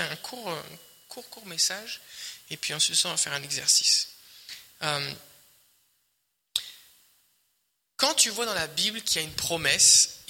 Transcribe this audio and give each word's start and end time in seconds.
un 0.00 0.16
court, 0.16 0.56
court, 1.08 1.28
court 1.30 1.46
message, 1.46 2.00
et 2.50 2.56
puis 2.56 2.74
ensuite 2.74 3.00
on 3.04 3.10
va 3.10 3.16
faire 3.16 3.32
un 3.32 3.42
exercice. 3.42 4.08
Euh, 4.82 5.12
quand 7.96 8.14
tu 8.14 8.30
vois 8.30 8.46
dans 8.46 8.54
la 8.54 8.66
Bible 8.66 9.00
qu'il 9.02 9.20
y 9.20 9.24
a 9.24 9.28
une 9.28 9.34
promesse, 9.34 10.20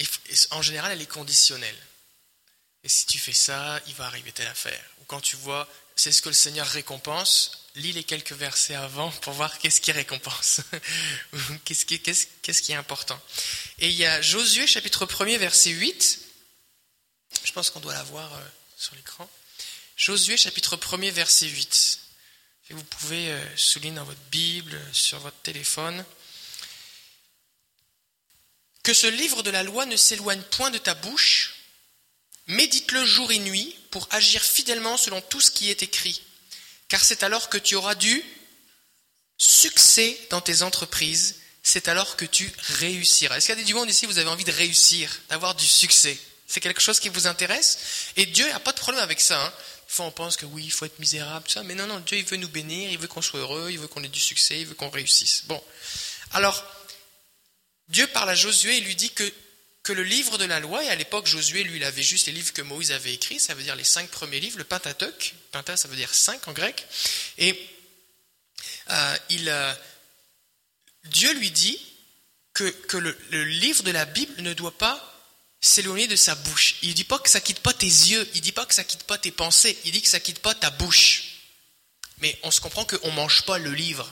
en 0.51 0.61
général 0.61 0.91
elle 0.91 1.01
est 1.01 1.07
conditionnelle. 1.07 1.77
Et 2.83 2.89
si 2.89 3.05
tu 3.05 3.17
fais 3.17 3.33
ça, 3.33 3.79
il 3.87 3.95
va 3.95 4.05
arriver 4.05 4.31
telle 4.31 4.47
affaire. 4.47 4.83
Ou 4.99 5.05
quand 5.05 5.21
tu 5.21 5.37
vois, 5.37 5.67
c'est 5.95 6.11
ce 6.11 6.21
que 6.21 6.29
le 6.29 6.33
Seigneur 6.33 6.67
récompense, 6.67 7.63
lis 7.75 7.93
les 7.93 8.03
quelques 8.03 8.33
versets 8.33 8.75
avant 8.75 9.09
pour 9.21 9.33
voir 9.33 9.57
qu'est-ce 9.59 9.81
qui 9.81 9.91
récompense, 9.91 10.61
qu'est-ce 11.65 11.85
qui, 12.61 12.71
est 12.71 12.75
important. 12.75 13.19
Et 13.79 13.89
il 13.89 13.95
y 13.95 14.05
a 14.05 14.21
Josué 14.21 14.67
chapitre 14.67 15.05
1er 15.05 15.37
verset 15.37 15.71
8, 15.71 16.19
je 17.43 17.51
pense 17.51 17.69
qu'on 17.69 17.79
doit 17.79 17.93
l'avoir 17.93 18.29
voir 18.29 18.39
euh, 18.39 18.45
sur 18.77 18.95
l'écran. 18.95 19.29
Josué 19.95 20.37
chapitre 20.37 20.75
1er 20.75 21.11
verset 21.11 21.47
8. 21.47 21.99
Et 22.69 22.73
vous 22.73 22.83
pouvez 22.83 23.31
euh, 23.31 23.57
souligner 23.57 23.95
dans 23.95 24.05
votre 24.05 24.19
Bible, 24.31 24.79
sur 24.91 25.19
votre 25.19 25.39
téléphone. 25.41 26.03
Que 28.83 28.93
ce 28.93 29.07
livre 29.07 29.43
de 29.43 29.51
la 29.51 29.63
loi 29.63 29.85
ne 29.85 29.95
s'éloigne 29.95 30.41
point 30.51 30.71
de 30.71 30.77
ta 30.77 30.93
bouche, 30.93 31.55
médite-le 32.47 33.05
jour 33.05 33.31
et 33.31 33.39
nuit 33.39 33.75
pour 33.91 34.07
agir 34.11 34.41
fidèlement 34.41 34.97
selon 34.97 35.21
tout 35.21 35.41
ce 35.41 35.51
qui 35.51 35.69
est 35.69 35.83
écrit 35.83 36.21
car 36.93 37.03
c'est 37.03 37.23
alors 37.23 37.49
que 37.49 37.57
tu 37.57 37.73
auras 37.73 37.95
du 37.95 38.23
succès 39.35 40.15
dans 40.29 40.41
tes 40.41 40.61
entreprises, 40.61 41.37
c'est 41.63 41.87
alors 41.87 42.15
que 42.17 42.25
tu 42.25 42.53
réussiras. 42.77 43.35
Est-ce 43.35 43.47
qu'il 43.47 43.55
y 43.55 43.57
a 43.57 43.61
des 43.61 43.67
du 43.67 43.73
monde 43.73 43.89
ici, 43.89 44.05
vous 44.05 44.19
avez 44.19 44.29
envie 44.29 44.43
de 44.43 44.51
réussir, 44.51 45.09
d'avoir 45.27 45.55
du 45.55 45.65
succès? 45.65 46.15
C'est 46.45 46.59
quelque 46.59 46.81
chose 46.81 46.99
qui 46.99 47.09
vous 47.09 47.25
intéresse? 47.25 47.79
Et 48.15 48.27
Dieu 48.27 48.47
n'a 48.47 48.59
pas 48.59 48.73
de 48.73 48.77
problème 48.77 49.01
avec 49.01 49.21
ça. 49.21 49.43
Hein. 49.43 49.53
Fois 49.93 50.05
on 50.05 50.11
pense 50.11 50.37
que 50.37 50.45
oui, 50.45 50.63
il 50.65 50.71
faut 50.71 50.85
être 50.85 50.99
misérable, 50.99 51.45
tout 51.45 51.51
ça. 51.51 51.63
Mais 51.63 51.75
non, 51.75 51.87
non, 51.87 51.99
Dieu, 51.99 52.17
il 52.17 52.25
veut 52.25 52.37
nous 52.37 52.49
bénir, 52.49 52.89
il 52.91 52.97
veut 52.97 53.07
qu'on 53.07 53.21
soit 53.21 53.39
heureux, 53.39 53.69
il 53.71 53.79
veut 53.79 53.87
qu'on 53.87 54.03
ait 54.03 54.09
du 54.09 54.19
succès, 54.19 54.59
il 54.59 54.65
veut 54.65 54.75
qu'on 54.75 54.89
réussisse. 54.89 55.43
Bon. 55.45 55.63
Alors, 56.31 56.65
Dieu 57.89 58.07
parle 58.07 58.31
à 58.31 58.35
Josué 58.35 58.77
et 58.77 58.81
lui 58.81 58.95
dit 58.95 59.11
que 59.11 59.93
le 59.93 60.03
livre 60.03 60.37
de 60.37 60.45
la 60.45 60.59
loi, 60.59 60.83
et 60.83 60.89
à 60.89 60.95
l'époque 60.95 61.27
Josué, 61.27 61.63
lui, 61.63 61.77
il 61.77 61.83
avait 61.83 62.01
juste 62.01 62.25
les 62.27 62.33
livres 62.33 62.53
que 62.53 62.61
Moïse 62.61 62.91
avait 62.91 63.13
écrits, 63.13 63.39
ça 63.39 63.53
veut 63.53 63.63
dire 63.63 63.75
les 63.75 63.83
cinq 63.83 64.09
premiers 64.09 64.39
livres, 64.39 64.57
le 64.57 64.63
Pentateuch, 64.63 65.35
Penta 65.51 65.77
ça 65.77 65.87
veut 65.87 65.95
dire 65.95 66.13
cinq 66.13 66.47
en 66.47 66.53
grec, 66.53 66.87
et 67.37 67.69
euh, 68.89 69.17
il, 69.29 69.49
euh, 69.49 69.73
Dieu 71.05 71.33
lui 71.33 71.51
dit 71.51 71.79
que 72.53 72.97
le, 72.97 73.43
livre 73.43 73.83
de 73.83 73.91
la 73.91 74.05
Bible 74.05 74.41
ne 74.41 74.53
doit 74.53 74.77
pas 74.77 75.12
s'éloigner 75.63 76.07
de 76.07 76.17
sa 76.17 76.35
bouche. 76.35 76.75
Il 76.81 76.89
ne 76.89 76.93
dit 76.93 77.05
pas 77.05 77.17
que 77.17 77.29
ça 77.29 77.39
quitte 77.39 77.61
pas 77.61 77.73
tes 77.73 77.87
yeux, 77.87 78.29
il 78.33 78.39
ne 78.39 78.43
dit 78.43 78.51
pas 78.51 78.65
que 78.65 78.75
ça 78.75 78.83
quitte 78.83 79.03
pas 79.03 79.17
tes 79.17 79.31
pensées, 79.31 79.79
il 79.85 79.93
dit 79.93 80.01
que 80.01 80.09
ça 80.09 80.19
quitte 80.19 80.39
pas 80.39 80.53
ta 80.53 80.69
bouche. 80.69 81.23
Mais 82.17 82.37
on 82.43 82.51
se 82.51 82.59
comprend 82.59 82.83
qu'on 82.83 83.09
ne 83.09 83.15
mange 83.15 83.43
pas 83.43 83.57
le 83.57 83.71
livre. 83.71 84.11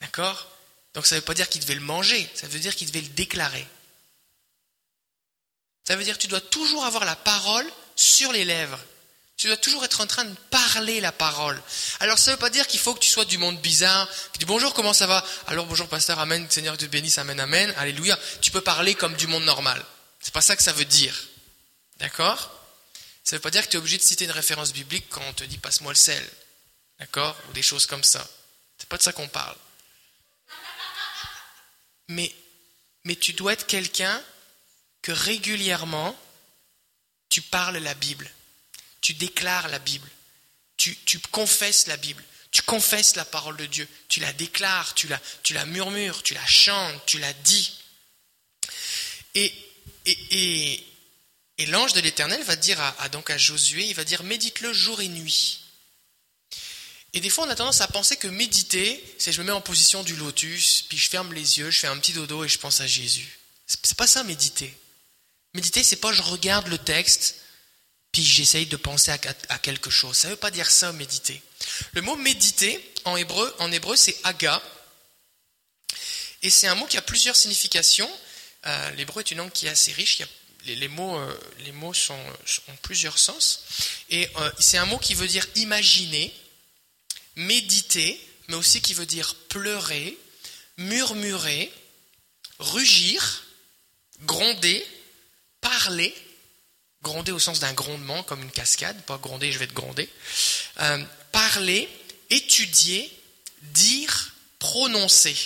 D'accord? 0.00 0.48
Donc 0.94 1.06
ça 1.06 1.14
ne 1.14 1.20
veut 1.20 1.24
pas 1.24 1.34
dire 1.34 1.48
qu'il 1.48 1.60
devait 1.60 1.76
le 1.76 1.80
manger, 1.80 2.28
ça 2.34 2.48
veut 2.48 2.58
dire 2.58 2.74
qu'il 2.74 2.88
devait 2.88 3.02
le 3.02 3.08
déclarer. 3.08 3.64
Ça 5.86 5.94
veut 5.94 6.02
dire 6.02 6.16
que 6.16 6.22
tu 6.22 6.26
dois 6.26 6.40
toujours 6.40 6.84
avoir 6.84 7.04
la 7.04 7.16
parole 7.16 7.66
sur 7.94 8.32
les 8.32 8.44
lèvres. 8.44 8.80
Tu 9.36 9.46
dois 9.46 9.56
toujours 9.56 9.84
être 9.84 10.00
en 10.00 10.06
train 10.08 10.24
de 10.24 10.34
parler 10.50 11.00
la 11.00 11.12
parole. 11.12 11.62
Alors 12.00 12.18
ça 12.18 12.32
ne 12.32 12.36
veut 12.36 12.40
pas 12.40 12.50
dire 12.50 12.66
qu'il 12.66 12.80
faut 12.80 12.94
que 12.94 13.00
tu 13.00 13.08
sois 13.08 13.24
du 13.24 13.38
monde 13.38 13.60
bizarre, 13.60 14.08
que 14.08 14.32
tu 14.32 14.38
dis 14.40 14.44
bonjour, 14.44 14.74
comment 14.74 14.92
ça 14.92 15.06
va? 15.06 15.24
Alors 15.46 15.66
bonjour 15.66 15.88
pasteur, 15.88 16.18
amen, 16.18 16.50
Seigneur 16.50 16.76
te 16.76 16.84
bénisse, 16.86 17.18
amen, 17.18 17.38
amen, 17.38 17.72
alléluia. 17.76 18.18
Tu 18.40 18.50
peux 18.50 18.60
parler 18.60 18.96
comme 18.96 19.14
du 19.14 19.28
monde 19.28 19.44
normal. 19.44 19.84
C'est 20.20 20.32
pas 20.32 20.40
ça 20.40 20.56
que 20.56 20.62
ça 20.62 20.72
veut 20.72 20.84
dire. 20.84 21.18
D'accord? 21.96 22.56
Ça 23.24 23.36
veut 23.36 23.40
pas 23.40 23.50
dire 23.50 23.64
que 23.64 23.70
tu 23.70 23.76
es 23.76 23.78
obligé 23.78 23.98
de 23.98 24.02
citer 24.02 24.24
une 24.24 24.30
référence 24.30 24.72
biblique 24.72 25.08
quand 25.08 25.22
on 25.26 25.32
te 25.32 25.44
dit 25.44 25.58
passe-moi 25.58 25.92
le 25.92 25.96
sel. 25.96 26.28
D'accord? 26.98 27.36
Ou 27.48 27.52
des 27.52 27.62
choses 27.62 27.86
comme 27.86 28.04
ça. 28.04 28.28
C'est 28.78 28.88
pas 28.88 28.98
de 28.98 29.02
ça 29.02 29.12
qu'on 29.12 29.28
parle. 29.28 29.56
Mais, 32.08 32.34
mais 33.04 33.14
tu 33.16 33.32
dois 33.32 33.52
être 33.52 33.66
quelqu'un 33.66 34.22
que 35.02 35.12
régulièrement, 35.12 36.18
tu 37.28 37.40
parles 37.40 37.78
la 37.78 37.94
Bible, 37.94 38.30
tu 39.00 39.14
déclares 39.14 39.68
la 39.68 39.78
Bible, 39.78 40.08
tu, 40.76 40.96
confesses 41.30 41.86
la 41.86 41.96
Bible, 41.96 42.24
tu 42.50 42.62
confesses 42.62 43.16
la 43.16 43.24
parole 43.24 43.56
de 43.56 43.66
Dieu, 43.66 43.88
tu 44.08 44.20
la 44.20 44.32
déclares, 44.32 44.94
tu 44.94 45.06
la, 45.08 45.20
tu 45.42 45.54
la 45.54 45.64
murmures, 45.66 46.22
tu 46.22 46.34
la 46.34 46.46
chantes, 46.46 47.06
tu 47.06 47.18
la 47.18 47.32
dis. 47.32 47.78
Et, 49.34 49.54
et, 50.06 50.84
l'ange 51.66 51.92
de 51.92 52.00
l'Éternel 52.00 52.42
va 52.44 52.56
dire 52.56 52.80
à, 52.80 53.08
donc 53.10 53.30
à 53.30 53.38
Josué, 53.38 53.84
il 53.84 53.94
va 53.94 54.04
dire 54.04 54.22
médite-le 54.22 54.72
jour 54.72 55.00
et 55.00 55.08
nuit. 55.08 55.60
Et 57.12 57.20
des 57.20 57.28
fois, 57.28 57.44
on 57.44 57.50
a 57.50 57.54
tendance 57.54 57.80
à 57.80 57.88
penser 57.88 58.16
que 58.16 58.28
méditer, 58.28 59.02
c'est 59.18 59.32
je 59.32 59.40
me 59.40 59.46
mets 59.46 59.52
en 59.52 59.60
position 59.60 60.02
du 60.02 60.14
lotus, 60.16 60.82
puis 60.88 60.96
je 60.96 61.10
ferme 61.10 61.32
les 61.32 61.58
yeux, 61.58 61.70
je 61.70 61.80
fais 61.80 61.88
un 61.88 61.98
petit 61.98 62.12
dodo 62.12 62.44
et 62.44 62.48
je 62.48 62.58
pense 62.58 62.80
à 62.80 62.86
Jésus. 62.86 63.38
C'est 63.66 63.96
pas 63.96 64.06
ça 64.06 64.22
méditer. 64.22 64.74
Méditer, 65.54 65.82
c'est 65.82 65.96
pas 65.96 66.12
je 66.12 66.22
regarde 66.22 66.68
le 66.68 66.78
texte, 66.78 67.36
puis 68.12 68.24
j'essaye 68.24 68.66
de 68.66 68.76
penser 68.76 69.10
à, 69.10 69.58
quelque 69.58 69.90
chose. 69.90 70.16
Ça 70.16 70.28
veut 70.28 70.36
pas 70.36 70.50
dire 70.50 70.70
ça, 70.70 70.92
méditer. 70.92 71.42
Le 71.92 72.02
mot 72.02 72.16
méditer, 72.16 72.92
en 73.04 73.16
hébreu, 73.16 73.54
en 73.58 73.70
hébreu 73.70 73.96
c'est 73.96 74.16
aga. 74.24 74.62
Et 76.42 76.50
c'est 76.50 76.66
un 76.66 76.74
mot 76.74 76.86
qui 76.86 76.96
a 76.96 77.02
plusieurs 77.02 77.36
significations. 77.36 78.10
Euh, 78.66 78.90
l'hébreu 78.92 79.20
est 79.20 79.30
une 79.30 79.38
langue 79.38 79.52
qui 79.52 79.66
est 79.66 79.70
assez 79.70 79.92
riche. 79.92 80.22
les, 80.66 80.88
mots, 80.88 81.18
euh, 81.18 81.34
ont 82.08 82.76
plusieurs 82.82 83.18
sens. 83.18 83.64
Et 84.10 84.28
euh, 84.36 84.50
c'est 84.58 84.78
un 84.78 84.86
mot 84.86 84.98
qui 84.98 85.14
veut 85.14 85.28
dire 85.28 85.46
imaginer, 85.56 86.34
méditer, 87.36 88.20
mais 88.48 88.56
aussi 88.56 88.80
qui 88.80 88.94
veut 88.94 89.06
dire 89.06 89.34
pleurer, 89.48 90.16
murmurer, 90.76 91.72
rugir, 92.58 93.44
gronder, 94.22 94.86
parler, 95.60 96.14
gronder 97.02 97.32
au 97.32 97.38
sens 97.38 97.60
d'un 97.60 97.72
grondement, 97.72 98.22
comme 98.24 98.42
une 98.42 98.50
cascade, 98.50 99.00
pas 99.04 99.16
gronder, 99.16 99.52
je 99.52 99.58
vais 99.58 99.66
te 99.66 99.72
gronder, 99.72 100.08
parler, 101.32 101.88
étudier, 102.28 103.10
dire, 103.62 104.34
prononcer. 104.58 105.36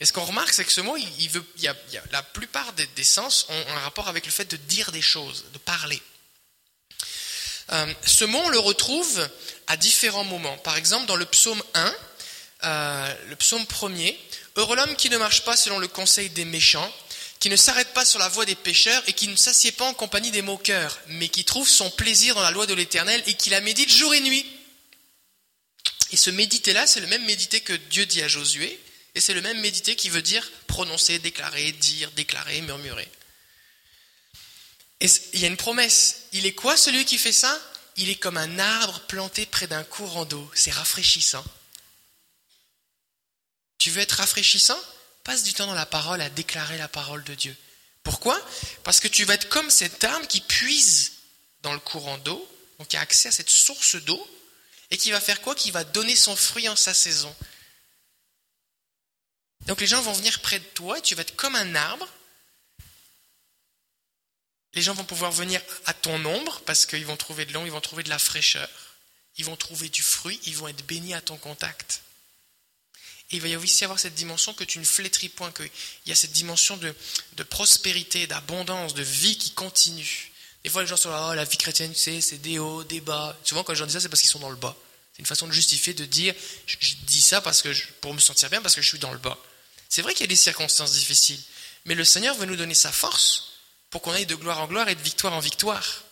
Et 0.00 0.04
ce 0.06 0.12
qu'on 0.12 0.24
remarque, 0.24 0.52
c'est 0.52 0.64
que 0.64 0.72
ce 0.72 0.80
mot, 0.80 0.96
il, 0.96 1.28
veut, 1.30 1.44
a, 1.66 1.74
la 2.10 2.22
plupart 2.22 2.72
des, 2.72 3.04
sens 3.04 3.46
ont 3.48 3.72
un 3.76 3.80
rapport 3.80 4.08
avec 4.08 4.26
le 4.26 4.32
fait 4.32 4.50
de 4.50 4.56
dire 4.56 4.92
des 4.92 5.02
choses, 5.02 5.44
de 5.52 5.58
parler. 5.58 6.02
Euh, 7.72 7.94
ce 8.04 8.24
mot, 8.24 8.40
on 8.44 8.48
le 8.48 8.58
retrouve 8.58 9.28
à 9.66 9.76
différents 9.76 10.24
moments. 10.24 10.58
Par 10.58 10.76
exemple, 10.76 11.06
dans 11.06 11.16
le 11.16 11.24
psaume 11.24 11.62
1, 11.74 11.94
euh, 12.64 13.14
le 13.28 13.36
psaume 13.36 13.62
1er, 13.62 14.16
Heureux 14.56 14.76
l'homme 14.76 14.94
qui 14.94 15.10
ne 15.10 15.18
marche 15.18 15.42
pas 15.42 15.56
selon 15.56 15.78
le 15.78 15.88
conseil 15.88 16.30
des 16.30 16.44
méchants, 16.44 16.92
qui 17.40 17.50
ne 17.50 17.56
s'arrête 17.56 17.92
pas 17.92 18.04
sur 18.04 18.20
la 18.20 18.28
voie 18.28 18.44
des 18.44 18.54
pécheurs 18.54 19.02
et 19.08 19.12
qui 19.12 19.26
ne 19.26 19.34
s'assied 19.34 19.72
pas 19.72 19.88
en 19.88 19.94
compagnie 19.94 20.30
des 20.30 20.42
moqueurs, 20.42 21.00
mais 21.08 21.28
qui 21.28 21.44
trouve 21.44 21.68
son 21.68 21.90
plaisir 21.90 22.36
dans 22.36 22.42
la 22.42 22.52
loi 22.52 22.66
de 22.66 22.74
l'Éternel 22.74 23.20
et 23.26 23.34
qui 23.34 23.50
la 23.50 23.60
médite 23.60 23.92
jour 23.92 24.14
et 24.14 24.20
nuit. 24.20 24.46
Et 26.12 26.16
ce 26.16 26.30
méditer-là, 26.30 26.86
c'est 26.86 27.00
le 27.00 27.08
même 27.08 27.24
méditer 27.24 27.60
que 27.60 27.72
Dieu 27.72 28.06
dit 28.06 28.22
à 28.22 28.28
Josué, 28.28 28.78
et 29.14 29.20
c'est 29.20 29.34
le 29.34 29.42
même 29.42 29.60
méditer 29.60 29.96
qui 29.96 30.10
veut 30.10 30.22
dire 30.22 30.48
prononcer, 30.66 31.18
déclarer, 31.18 31.72
dire, 31.72 32.10
déclarer, 32.12 32.60
murmurer. 32.62 33.08
Et 35.00 35.06
il 35.34 35.40
y 35.40 35.44
a 35.44 35.48
une 35.48 35.56
promesse. 35.56 36.22
Il 36.32 36.46
est 36.46 36.54
quoi 36.54 36.76
celui 36.76 37.04
qui 37.04 37.18
fait 37.18 37.32
ça? 37.32 37.60
Il 37.96 38.08
est 38.08 38.16
comme 38.16 38.36
un 38.36 38.58
arbre 38.58 39.00
planté 39.02 39.46
près 39.46 39.66
d'un 39.66 39.84
courant 39.84 40.24
d'eau. 40.24 40.50
C'est 40.54 40.72
rafraîchissant. 40.72 41.44
Tu 43.78 43.90
veux 43.90 44.00
être 44.00 44.12
rafraîchissant? 44.12 44.78
Passe 45.22 45.42
du 45.42 45.54
temps 45.54 45.66
dans 45.66 45.74
la 45.74 45.86
parole 45.86 46.20
à 46.20 46.30
déclarer 46.30 46.78
la 46.78 46.88
parole 46.88 47.22
de 47.24 47.34
Dieu. 47.34 47.56
Pourquoi? 48.02 48.40
Parce 48.82 49.00
que 49.00 49.08
tu 49.08 49.24
vas 49.24 49.34
être 49.34 49.48
comme 49.48 49.70
cette 49.70 50.04
arme 50.04 50.26
qui 50.26 50.40
puise 50.40 51.12
dans 51.62 51.72
le 51.72 51.78
courant 51.78 52.18
d'eau, 52.18 52.46
donc 52.78 52.88
qui 52.88 52.96
a 52.96 53.00
accès 53.00 53.28
à 53.28 53.32
cette 53.32 53.50
source 53.50 53.96
d'eau, 53.96 54.28
et 54.90 54.98
qui 54.98 55.10
va 55.10 55.20
faire 55.20 55.40
quoi? 55.40 55.54
Qui 55.54 55.70
va 55.70 55.84
donner 55.84 56.16
son 56.16 56.36
fruit 56.36 56.68
en 56.68 56.76
sa 56.76 56.94
saison. 56.94 57.34
Donc 59.66 59.80
les 59.80 59.86
gens 59.86 60.02
vont 60.02 60.12
venir 60.12 60.40
près 60.40 60.58
de 60.58 60.64
toi 60.74 60.98
et 60.98 61.02
tu 61.02 61.14
vas 61.14 61.22
être 61.22 61.36
comme 61.36 61.56
un 61.56 61.74
arbre. 61.74 62.08
Les 64.74 64.82
gens 64.82 64.94
vont 64.94 65.04
pouvoir 65.04 65.30
venir 65.32 65.60
à 65.86 65.94
ton 65.94 66.24
ombre 66.24 66.60
parce 66.66 66.84
qu'ils 66.86 67.06
vont 67.06 67.16
trouver 67.16 67.44
de 67.44 67.52
l'ombre, 67.52 67.66
ils 67.66 67.72
vont 67.72 67.80
trouver 67.80 68.02
de 68.02 68.10
la 68.10 68.18
fraîcheur, 68.18 68.68
ils 69.36 69.44
vont 69.44 69.56
trouver 69.56 69.88
du 69.88 70.02
fruit, 70.02 70.40
ils 70.44 70.56
vont 70.56 70.68
être 70.68 70.84
bénis 70.84 71.14
à 71.14 71.20
ton 71.20 71.36
contact 71.36 72.02
il 73.30 73.40
va 73.40 73.48
y 73.48 73.56
aussi 73.56 73.84
avoir 73.84 73.98
cette 73.98 74.14
dimension 74.14 74.54
que 74.54 74.64
tu 74.64 74.78
ne 74.78 74.84
flétris 74.84 75.28
point, 75.28 75.50
qu'il 75.52 75.70
y 76.06 76.12
a 76.12 76.14
cette 76.14 76.32
dimension 76.32 76.76
de, 76.76 77.42
prospérité, 77.42 78.26
d'abondance, 78.26 78.94
de 78.94 79.02
vie 79.02 79.36
qui 79.36 79.50
continue. 79.52 80.30
Des 80.62 80.70
fois, 80.70 80.82
les 80.82 80.88
gens 80.88 80.96
sont 80.96 81.10
là, 81.10 81.28
oh, 81.30 81.34
la 81.34 81.44
vie 81.44 81.56
chrétienne, 81.56 81.92
tu 81.92 81.98
sais, 81.98 82.20
c'est 82.20 82.38
des 82.38 82.58
hauts, 82.58 82.84
des 82.84 83.00
bas. 83.00 83.36
Souvent, 83.44 83.64
quand 83.64 83.72
les 83.72 83.78
gens 83.78 83.86
disent 83.86 83.94
ça, 83.94 84.00
c'est 84.00 84.08
parce 84.08 84.22
qu'ils 84.22 84.30
sont 84.30 84.38
dans 84.38 84.50
le 84.50 84.56
bas. 84.56 84.76
C'est 85.12 85.20
une 85.20 85.26
façon 85.26 85.46
de 85.46 85.52
justifier, 85.52 85.94
de 85.94 86.04
dire, 86.04 86.34
je, 86.66 86.76
dis 87.06 87.20
ça 87.20 87.40
parce 87.40 87.60
que 87.60 87.70
pour 88.00 88.14
me 88.14 88.20
sentir 88.20 88.48
bien, 88.50 88.62
parce 88.62 88.74
que 88.74 88.82
je 88.82 88.88
suis 88.88 88.98
dans 88.98 89.12
le 89.12 89.18
bas. 89.18 89.38
C'est 89.94 90.02
vrai 90.02 90.12
qu'il 90.12 90.22
y 90.22 90.24
a 90.24 90.26
des 90.26 90.34
circonstances 90.34 90.90
difficiles, 90.90 91.38
mais 91.84 91.94
le 91.94 92.04
Seigneur 92.04 92.34
veut 92.34 92.46
nous 92.46 92.56
donner 92.56 92.74
sa 92.74 92.90
force 92.90 93.60
pour 93.90 94.02
qu'on 94.02 94.10
aille 94.10 94.26
de 94.26 94.34
gloire 94.34 94.58
en 94.58 94.66
gloire 94.66 94.88
et 94.88 94.96
de 94.96 95.00
victoire 95.00 95.32
en 95.34 95.38
victoire. 95.38 96.02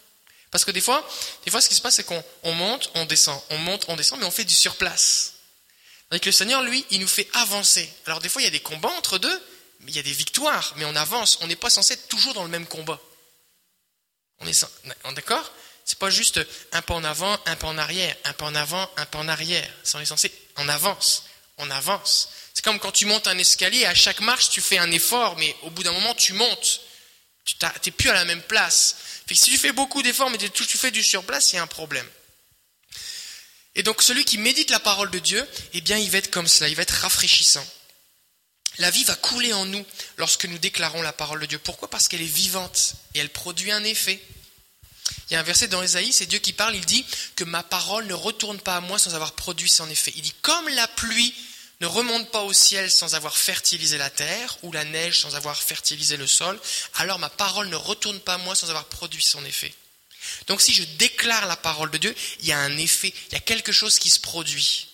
Parce 0.53 0.65
que 0.65 0.71
des 0.71 0.81
fois, 0.81 1.05
ce 1.45 1.69
qui 1.69 1.75
se 1.75 1.81
passe, 1.81 1.97
c'est 1.97 2.05
qu'on 2.05 2.23
monte, 2.53 2.93
on 2.95 3.07
descend, 3.07 3.43
on 3.51 3.59
monte, 3.59 3.85
on 3.89 3.97
descend, 3.97 4.21
mais 4.21 4.25
on 4.25 4.31
fait 4.31 4.45
du 4.45 4.55
surplace. 4.55 5.33
Avec 6.13 6.25
le 6.25 6.31
Seigneur, 6.31 6.63
lui, 6.63 6.87
il 6.91 7.01
nous 7.01 7.09
fait 7.09 7.29
avancer. 7.33 7.93
Alors 8.07 8.21
des 8.21 8.29
fois, 8.29 8.41
il 8.41 8.45
y 8.45 8.49
a 8.49 8.53
des 8.53 8.61
combats 8.61 8.93
entre 8.97 9.19
deux, 9.19 9.43
mais 9.81 9.91
il 9.91 9.97
y 9.97 9.99
a 9.99 10.05
des 10.05 10.13
victoires, 10.13 10.75
mais 10.77 10.85
on 10.85 10.95
avance. 10.95 11.39
On 11.41 11.49
n'est 11.49 11.57
pas 11.57 11.69
censé 11.69 11.95
être 11.95 12.07
toujours 12.07 12.35
dans 12.35 12.45
le 12.45 12.51
même 12.51 12.69
combat. 12.69 13.01
On 14.39 14.47
est 14.47 14.65
d'accord? 15.17 15.51
C'est 15.85 15.99
pas 15.99 16.11
juste 16.11 16.39
un 16.71 16.83
pas 16.83 16.95
en 16.95 17.03
avant, 17.03 17.37
un 17.47 17.57
pas 17.57 17.67
en 17.67 17.79
arrière, 17.79 18.15
un 18.23 18.33
pas 18.33 18.47
en 18.47 18.55
avant, 18.55 18.89
un 18.97 19.07
pas 19.07 19.19
en 19.19 19.27
arrière. 19.27 19.69
On 19.95 19.99
est 19.99 20.07
censé, 20.07 20.33
on 20.55 20.69
avance, 20.69 21.25
on 21.59 21.71
avance. 21.71 22.31
C'est 22.55 22.65
comme 22.65 22.79
quand 22.79 22.93
tu 22.93 23.07
montes 23.07 23.27
un 23.27 23.39
escalier, 23.39 23.85
à 23.87 23.95
chaque 23.95 24.21
marche, 24.21 24.51
tu 24.51 24.61
fais 24.61 24.79
un 24.79 24.91
effort, 24.91 25.37
mais 25.37 25.55
au 25.63 25.71
bout 25.71 25.83
d'un 25.83 25.93
moment, 25.93 26.15
tu 26.15 26.33
montes. 26.33 26.81
Tu 27.45 27.57
n'es 27.87 27.93
plus 27.93 28.11
à 28.11 28.15
la 28.15 28.25
même 28.25 28.43
place. 28.43 28.97
si 29.31 29.51
tu 29.51 29.59
fais 29.59 29.73
beaucoup 29.73 30.03
d'efforts, 30.03 30.31
mais 30.31 30.39
tu 30.39 30.79
fais 30.79 30.91
du 30.91 31.03
surplace, 31.03 31.53
il 31.53 31.57
y 31.57 31.59
a 31.59 31.63
un 31.63 31.67
problème. 31.67 32.09
Et 33.75 33.83
donc 33.83 34.03
celui 34.03 34.25
qui 34.25 34.39
médite 34.39 34.71
la 34.71 34.81
parole 34.81 35.11
de 35.11 35.19
Dieu, 35.19 35.47
eh 35.73 35.81
bien 35.81 35.97
il 35.99 36.11
va 36.11 36.19
être 36.19 36.31
comme 36.31 36.47
cela, 36.47 36.69
il 36.69 36.77
va 36.77 36.83
être 36.83 36.91
rafraîchissant. 36.91 37.67
La 38.79 38.91
vie 38.91 39.05
va 39.05 39.15
couler 39.15 39.53
en 39.53 39.67
nous 39.67 39.85
lorsque 40.17 40.45
nous 40.47 40.59
déclarons 40.59 41.03
la 41.03 41.13
parole 41.13 41.41
de 41.41 41.47
Dieu. 41.47 41.59
Pourquoi? 41.59 41.89
Parce 41.89 42.09
qu'elle 42.09 42.23
est 42.23 42.25
vivante 42.25 42.95
et 43.15 43.19
elle 43.19 43.29
produit 43.31 43.71
un 43.71 43.85
effet. 43.85 44.23
Il 45.29 45.35
y 45.35 45.37
a 45.37 45.41
un 45.41 45.45
verset 45.45 45.69
dans 45.69 45.83
Ésaïe, 45.83 46.13
c'est 46.13 46.27
Dieu 46.27 46.39
qui 46.39 46.53
parle, 46.53 46.77
il 46.77 46.85
dit 46.85 47.05
que 47.37 47.45
ma 47.45 47.63
parole 47.63 48.07
ne 48.07 48.15
retourne 48.15 48.61
pas 48.61 48.77
à 48.77 48.81
moi 48.81 48.99
sans 48.99 49.15
avoir 49.15 49.33
produit 49.33 49.69
son 49.69 49.89
effet. 49.89 50.13
Il 50.17 50.23
dit 50.23 50.35
comme 50.43 50.69
la 50.71 50.89
pluie 50.89 51.35
ne 51.81 51.87
remonte 51.87 52.31
pas 52.31 52.43
au 52.43 52.53
ciel 52.53 52.91
sans 52.91 53.15
avoir 53.15 53.37
fertilisé 53.37 53.99
la 53.99 54.11
terre, 54.11 54.57
ou 54.63 54.71
la 54.73 54.85
neige 54.85 55.21
sans 55.21 55.35
avoir 55.35 55.61
fertilisé 55.61 56.17
le 56.17 56.27
sol, 56.27 56.61
alors 56.95 57.19
ma 57.19 57.29
parole 57.29 57.69
ne 57.69 57.77
retourne 57.77 58.21
pas 58.21 58.35
à 58.35 58.39
moi 58.39 58.55
sans 58.55 58.69
avoir 58.69 58.85
produit 58.85 59.23
son 59.23 59.45
effet. 59.45 59.75
Donc 60.47 60.61
si 60.61 60.73
je 60.73 60.85
déclare 60.85 61.47
la 61.47 61.57
parole 61.57 61.91
de 61.91 61.99
Dieu, 61.99 62.15
il 62.41 62.47
y 62.47 62.53
a 62.53 62.59
un 62.59 62.77
effet, 62.79 63.13
il 63.29 63.33
y 63.33 63.37
a 63.37 63.41
quelque 63.41 63.73
chose 63.73 63.99
qui 63.99 64.11
se 64.11 64.21
produit. 64.21 64.89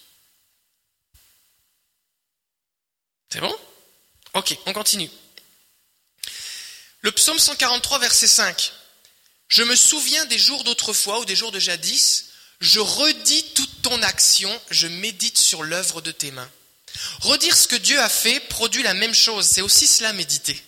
C'est 3.31 3.41
bon? 3.41 3.55
Ok, 4.35 4.57
on 4.65 4.73
continue. 4.73 5.11
Le 7.03 7.13
psaume 7.13 7.39
143, 7.39 7.99
verset 7.99 8.27
5. 8.27 8.73
Je 9.49 9.63
me 9.63 9.77
souviens 9.77 10.25
des 10.27 10.39
jours 10.39 10.65
d'autrefois 10.65 11.21
ou 11.21 11.25
des 11.25 11.37
jours 11.37 11.53
de 11.53 11.59
jadis, 11.59 12.27
je 12.61 12.81
redis 12.81 13.45
toute 13.55 13.83
ton 13.83 14.03
action, 14.03 14.51
je 14.71 14.87
médite 14.87 15.39
sur 15.39 15.63
l'œuvre 15.63 16.01
de 16.01 16.13
tes 16.13 16.31
mains. 16.31 16.51
Redire 17.21 17.57
ce 17.57 17.69
que 17.69 17.77
Dieu 17.77 17.99
a 18.01 18.09
fait 18.09 18.41
produit 18.41 18.83
la 18.83 18.95
même 18.95 19.15
chose, 19.15 19.47
c'est 19.47 19.63
aussi 19.63 19.87
cela 19.87 20.13
méditer. 20.13 20.61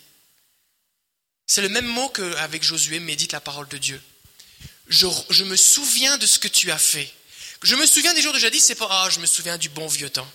C'est 1.45 1.61
le 1.61 1.69
même 1.69 1.87
mot 1.87 2.09
qu'avec 2.09 2.63
Josué, 2.63 2.99
médite 2.99 3.33
la 3.33 3.41
parole 3.41 3.67
de 3.67 3.77
Dieu 3.77 4.01
je, 4.91 5.43
me 5.43 5.55
souviens 5.55 6.17
de 6.17 6.25
ce 6.25 6.37
que 6.37 6.47
tu 6.47 6.71
as 6.71 6.77
fait. 6.77 7.11
Je 7.63 7.75
me 7.75 7.85
souviens 7.85 8.13
des 8.13 8.21
jours 8.21 8.33
de 8.33 8.39
jadis, 8.39 8.63
c'est 8.63 8.75
pas, 8.75 8.87
ah, 8.89 9.09
je 9.09 9.19
me 9.19 9.25
souviens 9.25 9.57
du 9.57 9.69
bon 9.69 9.87
vieux 9.87 10.09
temps. 10.09 10.29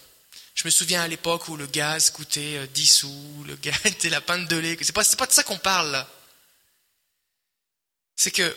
Je 0.54 0.64
me 0.64 0.70
souviens 0.70 1.02
à 1.02 1.08
l'époque 1.08 1.48
où 1.48 1.56
le 1.56 1.66
gaz 1.66 2.10
coûtait 2.10 2.66
10 2.68 2.90
euh, 2.90 2.94
sous, 2.94 3.44
le 3.46 3.56
gaz 3.56 3.74
était 3.84 4.08
la 4.08 4.20
pinte 4.20 4.48
de 4.48 4.56
lait. 4.56 4.78
C'est 4.80 4.92
pas, 4.94 5.04
pas 5.04 5.26
de 5.26 5.32
ça 5.32 5.42
qu'on 5.42 5.58
parle 5.58 6.06
C'est 8.16 8.30
que, 8.30 8.56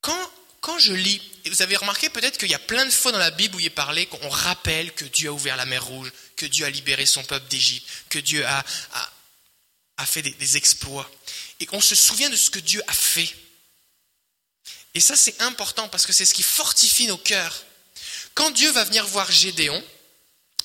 quand, 0.00 0.78
je 0.78 0.92
lis, 0.92 1.20
et 1.44 1.50
vous 1.50 1.62
avez 1.62 1.76
remarqué 1.76 2.08
peut-être 2.08 2.38
qu'il 2.38 2.50
y 2.50 2.54
a 2.54 2.58
plein 2.58 2.86
de 2.86 2.90
fois 2.90 3.12
dans 3.12 3.18
la 3.18 3.30
Bible 3.30 3.56
où 3.56 3.60
il 3.60 3.66
est 3.66 3.70
parlé 3.70 4.06
qu'on 4.06 4.28
rappelle 4.28 4.92
que 4.94 5.04
Dieu 5.04 5.28
a 5.28 5.32
ouvert 5.32 5.56
la 5.56 5.66
mer 5.66 5.84
Rouge, 5.84 6.12
que 6.36 6.46
Dieu 6.46 6.64
a 6.64 6.70
libéré 6.70 7.06
son 7.06 7.22
peuple 7.22 7.46
d'Égypte, 7.48 7.86
que 8.08 8.18
Dieu 8.18 8.44
a, 8.46 8.64
a, 9.98 10.06
fait 10.06 10.22
des, 10.22 10.30
des 10.30 10.56
exploits. 10.56 11.10
Et 11.60 11.66
qu'on 11.66 11.80
se 11.80 11.94
souvient 11.94 12.30
de 12.30 12.36
ce 12.36 12.50
que 12.50 12.58
Dieu 12.58 12.82
a 12.86 12.92
fait. 12.92 13.32
Et 14.94 15.00
ça, 15.00 15.16
c'est 15.16 15.40
important 15.42 15.88
parce 15.88 16.06
que 16.06 16.12
c'est 16.12 16.24
ce 16.24 16.34
qui 16.34 16.42
fortifie 16.42 17.06
nos 17.06 17.18
cœurs. 17.18 17.64
Quand 18.34 18.50
Dieu 18.50 18.70
va 18.72 18.84
venir 18.84 19.06
voir 19.06 19.30
Gédéon, 19.30 19.82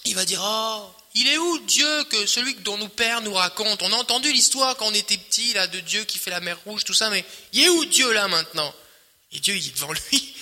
il 0.05 0.15
va 0.15 0.25
dire 0.25 0.41
Oh, 0.41 0.93
il 1.15 1.27
est 1.27 1.37
où 1.37 1.59
Dieu 1.59 2.03
que 2.05 2.25
celui 2.25 2.53
dont 2.55 2.77
nos 2.77 2.87
pères 2.87 3.21
nous 3.21 3.33
racontent 3.33 3.85
On 3.85 3.93
a 3.93 3.97
entendu 3.97 4.31
l'histoire 4.31 4.77
quand 4.77 4.87
on 4.87 4.93
était 4.93 5.17
petit, 5.17 5.53
là, 5.53 5.67
de 5.67 5.79
Dieu 5.79 6.03
qui 6.05 6.19
fait 6.19 6.29
la 6.29 6.39
mer 6.39 6.59
rouge, 6.65 6.83
tout 6.83 6.93
ça, 6.93 7.09
mais 7.09 7.25
il 7.53 7.63
est 7.63 7.69
où 7.69 7.85
Dieu 7.85 8.11
là 8.11 8.27
maintenant? 8.27 8.73
Et 9.31 9.39
Dieu, 9.39 9.55
il 9.55 9.67
est 9.67 9.73
devant 9.73 9.91
lui. 9.91 10.35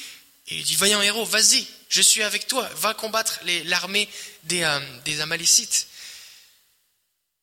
Et 0.47 0.57
il 0.57 0.63
dit 0.63 0.75
Voyons, 0.75 1.01
héros, 1.01 1.25
vas-y, 1.25 1.65
je 1.89 2.01
suis 2.01 2.23
avec 2.23 2.47
toi, 2.47 2.67
va 2.75 2.93
combattre 2.93 3.39
l'armée 3.65 4.09
des, 4.43 4.63
euh, 4.63 4.79
des 5.05 5.21
Amalécites. 5.21 5.87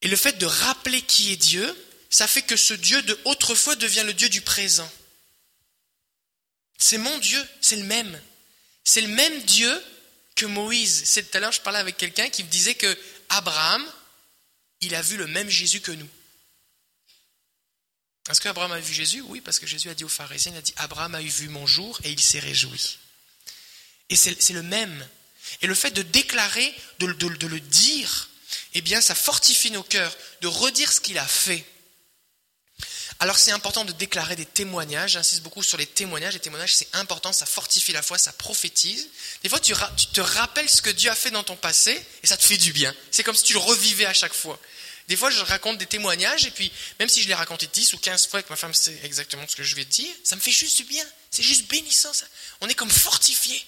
Et 0.03 0.09
le 0.09 0.17
fait 0.17 0.39
de 0.39 0.47
rappeler 0.47 1.01
qui 1.03 1.33
est 1.33 1.37
Dieu, 1.37 1.75
ça 2.11 2.27
fait 2.27 2.43
que 2.43 2.57
ce 2.57 2.75
Dieu 2.75 3.01
de 3.03 3.19
autrefois 3.25 3.77
devient 3.77 4.05
le 4.05 4.15
Dieu 4.15 4.29
du 4.29 4.41
présent. 4.43 4.91
C'est 6.79 6.99
mon 6.99 7.19
Dieu, 7.19 7.43
c'est 7.61 7.77
le 7.77 7.85
même. 7.85 8.21
C'est 8.85 9.01
le 9.01 9.09
même 9.09 9.43
Dieu 9.43 9.83
que 10.35 10.47
Moïse. 10.47 11.03
C'est 11.05 11.31
tout 11.31 11.37
à 11.37 11.41
l'heure, 11.41 11.53
je 11.53 11.61
parlais 11.61 11.79
avec 11.79 11.97
quelqu'un 11.97 12.29
qui 12.29 12.45
me 12.45 12.49
disait 12.49 12.75
que 12.75 12.99
Abraham, 13.29 13.85
il 14.81 14.95
a 14.95 15.03
vu 15.03 15.17
le 15.17 15.27
même 15.27 15.49
Jésus 15.49 15.81
que 15.81 15.93
nous. 15.93 16.09
Est-ce 18.31 18.41
qu'Abraham 18.41 18.73
a 18.73 18.81
vu 18.81 18.95
Jésus? 18.95 19.21
Oui, 19.23 19.41
parce 19.41 19.59
que 19.59 19.67
Jésus 19.67 19.91
a 19.91 19.95
dit 19.95 20.05
aux 20.05 20.09
pharisiens, 20.09 20.53
il 20.53 20.59
a 20.59 20.63
dit, 20.63 20.73
Abraham 20.77 21.15
a 21.15 21.21
vu 21.21 21.49
mon 21.49 21.67
jour 21.67 22.01
et 22.05 22.11
il 22.11 22.21
s'est 22.21 22.39
réjoui. 22.39 22.99
Et 24.09 24.17
c'est 24.17 24.53
le 24.53 24.63
même. 24.63 25.09
Et 25.61 25.67
le 25.67 25.75
fait 25.75 25.91
de 25.91 26.03
déclarer, 26.03 26.75
de, 27.01 27.13
de 27.13 27.47
le 27.47 27.61
dire, 27.61 28.31
eh 28.73 28.81
bien, 28.81 29.01
ça 29.01 29.15
fortifie 29.15 29.71
nos 29.71 29.83
cœurs, 29.83 30.17
de 30.41 30.49
redire 30.49 30.91
ce 30.91 31.01
qu'il 31.01 31.19
a 31.19 31.27
fait. 31.27 31.65
Alors 33.25 33.39
c'est 33.39 33.53
important 33.53 33.87
de 33.87 33.93
déclarer 33.93 34.37
des 34.37 34.45
témoignages, 34.45 35.13
j'insiste 35.13 35.41
beaucoup 35.41 35.63
sur 35.63 35.79
les 35.79 35.87
témoignages, 35.87 36.35
les 36.35 36.41
témoignages 36.41 36.75
c'est 36.75 36.95
important, 36.95 37.33
ça 37.33 37.47
fortifie 37.47 37.91
la 37.93 38.03
foi, 38.03 38.19
ça 38.19 38.35
prophétise. 38.35 39.09
Des 39.43 39.49
fois 39.49 39.61
tu, 39.61 39.73
te 40.13 40.21
rappelles 40.21 40.69
ce 40.69 40.83
que 40.83 40.91
Dieu 40.91 41.11
a 41.11 41.15
fait 41.15 41.31
dans 41.31 41.43
ton 41.43 41.57
passé 41.57 41.99
et 42.23 42.27
ça 42.27 42.37
te 42.37 42.45
fait 42.45 42.59
du 42.59 42.75
bien. 42.75 42.95
C'est 43.11 43.23
comme 43.23 43.35
si 43.35 43.45
tu 43.45 43.55
le 43.55 43.61
revivais 43.61 44.05
à 44.05 44.13
chaque 44.13 44.35
fois. 44.35 44.61
Des 45.09 45.17
fois 45.17 45.31
je 45.31 45.41
raconte 45.41 45.79
des 45.79 45.87
témoignages 45.87 46.45
et 46.45 46.51
puis 46.51 46.71
même 47.01 47.09
si 47.09 47.23
je 47.23 47.29
les 47.29 47.33
raconté 47.33 47.67
10 47.67 47.95
ou 47.95 47.99
15 47.99 48.27
fois 48.27 48.43
que 48.43 48.51
ma 48.51 48.57
femme 48.57 48.75
sait 48.75 48.95
exactement 49.05 49.47
ce 49.49 49.57
que 49.57 49.63
je 49.63 49.75
vais 49.75 49.87
te 49.87 49.91
dire, 49.91 50.15
ça 50.23 50.37
me 50.37 50.41
fait 50.43 50.51
juste 50.51 50.77
du 50.77 50.85
bien. 50.85 51.07
C'est 51.31 51.43
juste 51.43 51.67
bénissant. 51.71 52.13
On 52.61 52.69
est 52.69 52.75
comme 52.75 52.91
fortifié. 52.91 53.59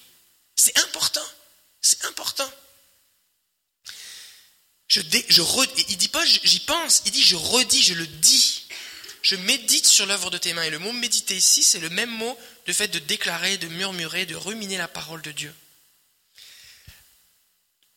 C'est 0.55 0.77
important. 0.77 1.25
C'est 1.81 2.05
important. 2.05 2.53
Je, 4.87 5.01
je 5.01 5.41
il 5.89 5.97
dit 5.97 6.09
pas 6.09 6.23
j'y 6.25 6.59
pense, 6.59 7.01
il 7.05 7.11
dit 7.11 7.23
je 7.23 7.35
redis, 7.35 7.81
je 7.81 7.95
le 7.95 8.05
dis 8.05 8.66
je 9.27 9.35
médite 9.35 9.85
sur 9.85 10.05
l'œuvre 10.05 10.29
de 10.29 10.37
tes 10.37 10.53
mains. 10.53 10.63
Et 10.63 10.69
le 10.69 10.79
mot 10.79 10.93
méditer 10.93 11.35
ici, 11.35 11.61
c'est 11.61 11.81
le 11.81 11.89
même 11.89 12.09
mot 12.09 12.39
de 12.65 12.71
fait 12.71 12.87
de 12.87 12.97
déclarer, 12.97 13.57
de 13.57 13.67
murmurer, 13.67 14.25
de 14.25 14.35
ruminer 14.35 14.77
la 14.77 14.87
parole 14.87 15.21
de 15.21 15.33
Dieu. 15.33 15.53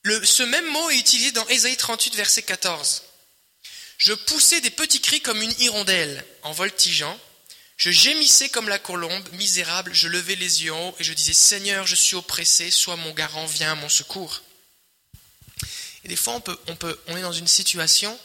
ce 0.05 0.43
même 0.43 0.67
mot 0.67 0.91
est 0.91 0.99
utilisé 0.99 1.31
dans 1.31 1.47
Ésaïe 1.47 1.77
38, 1.77 2.17
verset 2.17 2.43
14. 2.43 3.05
Je 3.99 4.13
poussais 4.13 4.61
des 4.61 4.71
petits 4.71 5.01
cris 5.01 5.21
comme 5.21 5.41
une 5.41 5.55
hirondelle 5.61 6.25
en 6.43 6.51
voltigeant. 6.51 7.17
Je 7.77 7.93
gémissais 7.93 8.49
comme 8.49 8.69
la 8.69 8.81
colombe, 8.81 9.29
misérable, 9.35 9.95
je 9.95 10.09
levais 10.09 10.35
les 10.35 10.65
yeux 10.65 10.75
en 10.75 10.89
haut 10.89 10.97
et 10.99 11.05
je 11.05 11.13
disais 11.13 11.33
Seigneur, 11.33 11.87
je 11.87 11.95
suis 11.95 12.17
oppressé, 12.17 12.73
sois 12.73 12.97
mon 12.97 13.13
garant, 13.13 13.47
viens 13.47 13.71
à 13.71 13.77
mon 13.77 13.89
secours. 13.89 14.43
Et 16.03 16.09
des 16.09 16.17
fois, 16.17 16.35
on, 16.35 16.41
peut, 16.41 16.59
on, 16.67 16.75
peut, 16.75 16.99
on 17.07 17.17
est 17.17 17.23
dans 17.23 17.33
une 17.33 17.47
situation 17.47 18.19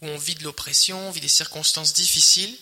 où 0.00 0.08
on 0.08 0.18
vit 0.18 0.34
de 0.34 0.44
l'oppression, 0.44 1.08
on 1.08 1.10
vit 1.10 1.20
des 1.20 1.28
circonstances 1.28 1.92
difficiles, 1.92 2.56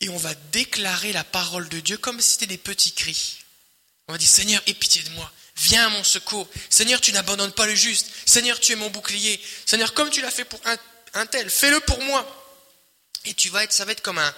et 0.00 0.08
on 0.08 0.16
va 0.16 0.34
déclarer 0.52 1.12
la 1.12 1.24
parole 1.24 1.68
de 1.68 1.80
Dieu 1.80 1.96
comme 1.96 2.20
si 2.20 2.32
c'était 2.32 2.46
des 2.46 2.58
petits 2.58 2.92
cris. 2.92 3.38
On 4.08 4.12
va 4.12 4.18
dire 4.18 4.28
Seigneur, 4.28 4.62
aie 4.66 4.74
pitié 4.74 5.02
de 5.02 5.10
moi, 5.10 5.30
viens 5.56 5.86
à 5.86 5.90
mon 5.90 6.02
secours. 6.02 6.48
Seigneur, 6.70 7.00
tu 7.00 7.12
n'abandonnes 7.12 7.52
pas 7.52 7.66
le 7.66 7.74
juste. 7.74 8.08
Seigneur, 8.26 8.58
tu 8.58 8.72
es 8.72 8.76
mon 8.76 8.90
bouclier. 8.90 9.40
Seigneur, 9.64 9.94
comme 9.94 10.10
tu 10.10 10.20
l'as 10.20 10.30
fait 10.30 10.44
pour 10.44 10.60
un, 11.14 11.26
tel, 11.26 11.48
fais-le 11.48 11.78
pour 11.80 12.02
moi. 12.02 12.26
Et 13.24 13.34
tu 13.34 13.48
vas 13.48 13.62
être, 13.62 13.72
ça 13.72 13.84
va 13.84 13.92
être 13.92 14.02
comme 14.02 14.18
un. 14.18 14.34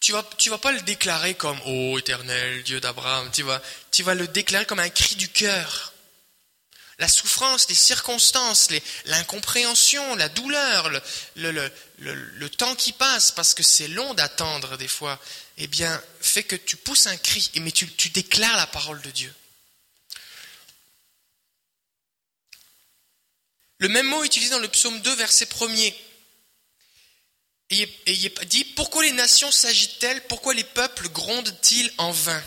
Tu 0.00 0.10
vas, 0.10 0.28
tu 0.36 0.50
vas 0.50 0.58
pas 0.58 0.72
le 0.72 0.80
déclarer 0.80 1.34
comme 1.34 1.60
Ô 1.64 1.96
éternel 1.96 2.64
Dieu 2.64 2.80
d'Abraham. 2.80 3.30
Tu 3.32 3.44
vas, 3.44 3.62
tu 3.92 4.02
vas 4.02 4.14
le 4.14 4.26
déclarer 4.26 4.66
comme 4.66 4.80
un 4.80 4.90
cri 4.90 5.14
du 5.14 5.28
cœur 5.28 5.91
la 6.98 7.08
souffrance, 7.08 7.68
les 7.68 7.74
circonstances, 7.74 8.68
l'incompréhension, 9.06 10.14
la 10.14 10.28
douleur, 10.28 10.90
le, 11.36 12.48
temps 12.48 12.74
qui 12.74 12.92
passe, 12.92 13.30
parce 13.30 13.54
que 13.54 13.62
c'est 13.62 13.88
long 13.88 14.14
d'attendre 14.14 14.76
des 14.76 14.88
fois, 14.88 15.20
eh 15.58 15.66
bien, 15.66 16.02
fait 16.20 16.44
que 16.44 16.56
tu 16.56 16.76
pousses 16.76 17.06
un 17.06 17.16
cri, 17.16 17.50
mais 17.56 17.72
tu, 17.72 17.86
déclares 18.10 18.56
la 18.56 18.66
parole 18.66 19.00
de 19.02 19.10
Dieu. 19.10 19.34
Le 23.78 23.88
même 23.88 24.06
mot 24.06 24.22
utilisé 24.22 24.52
dans 24.52 24.60
le 24.60 24.68
psaume 24.68 25.00
2, 25.00 25.14
verset 25.16 25.46
1er. 25.46 25.94
Et 27.70 27.86
dit 28.46 28.64
Pourquoi 28.76 29.02
les 29.02 29.12
nations 29.12 29.50
s'agitent-elles? 29.50 30.22
Pourquoi 30.28 30.54
les 30.54 30.62
peuples 30.62 31.08
grondent-ils 31.08 31.92
en 31.98 32.12
vain? 32.12 32.42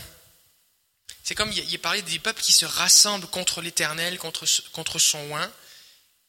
C'est 1.26 1.34
comme 1.34 1.50
il 1.50 1.74
est 1.74 1.78
parlé 1.78 2.02
des 2.02 2.20
peuples 2.20 2.40
qui 2.40 2.52
se 2.52 2.64
rassemblent 2.64 3.26
contre 3.26 3.60
l'Éternel, 3.60 4.16
contre, 4.16 4.46
contre 4.70 5.00
son 5.00 5.18
oin. 5.32 5.50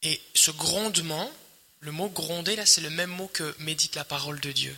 Et 0.02 0.20
ce 0.34 0.50
grondement, 0.50 1.32
le 1.78 1.92
mot 1.92 2.08
gronder, 2.08 2.56
là, 2.56 2.66
c'est 2.66 2.80
le 2.80 2.90
même 2.90 3.10
mot 3.10 3.28
que 3.28 3.54
médite 3.60 3.94
la 3.94 4.02
parole 4.02 4.40
de 4.40 4.50
Dieu. 4.50 4.76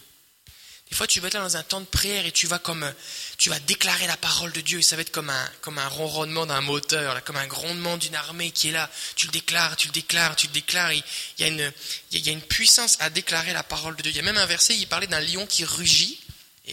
Des 0.90 0.94
fois, 0.94 1.06
tu 1.06 1.20
vas 1.20 1.28
être 1.28 1.34
là 1.34 1.40
dans 1.40 1.56
un 1.56 1.62
temps 1.62 1.80
de 1.80 1.86
prière 1.86 2.26
et 2.26 2.32
tu 2.32 2.46
vas 2.46 2.58
comme, 2.58 2.92
tu 3.38 3.48
vas 3.48 3.58
déclarer 3.60 4.06
la 4.06 4.18
parole 4.18 4.52
de 4.52 4.60
Dieu 4.60 4.80
et 4.80 4.82
ça 4.82 4.94
va 4.94 5.00
être 5.00 5.10
comme 5.10 5.30
un, 5.30 5.50
comme 5.62 5.78
un 5.78 5.88
ronronnement 5.88 6.44
d'un 6.44 6.60
moteur, 6.60 7.14
là, 7.14 7.22
comme 7.22 7.36
un 7.36 7.46
grondement 7.46 7.96
d'une 7.96 8.14
armée 8.14 8.50
qui 8.50 8.68
est 8.68 8.72
là. 8.72 8.90
Tu 9.16 9.24
le 9.24 9.32
déclares, 9.32 9.74
tu 9.76 9.86
le 9.86 9.92
déclares, 9.94 10.36
tu 10.36 10.48
le 10.48 10.52
déclares. 10.52 10.92
Il 10.92 11.02
y 11.38 11.44
a 11.44 11.46
une, 11.46 11.72
il 12.12 12.26
y 12.26 12.28
a 12.28 12.32
une 12.32 12.42
puissance 12.42 12.98
à 13.00 13.08
déclarer 13.08 13.54
la 13.54 13.62
parole 13.62 13.96
de 13.96 14.02
Dieu. 14.02 14.12
Il 14.12 14.16
y 14.16 14.20
a 14.20 14.22
même 14.22 14.36
un 14.36 14.44
verset, 14.44 14.76
il 14.76 14.86
parlait 14.86 15.06
d'un 15.06 15.20
lion 15.20 15.46
qui 15.46 15.64
rugit 15.64 16.20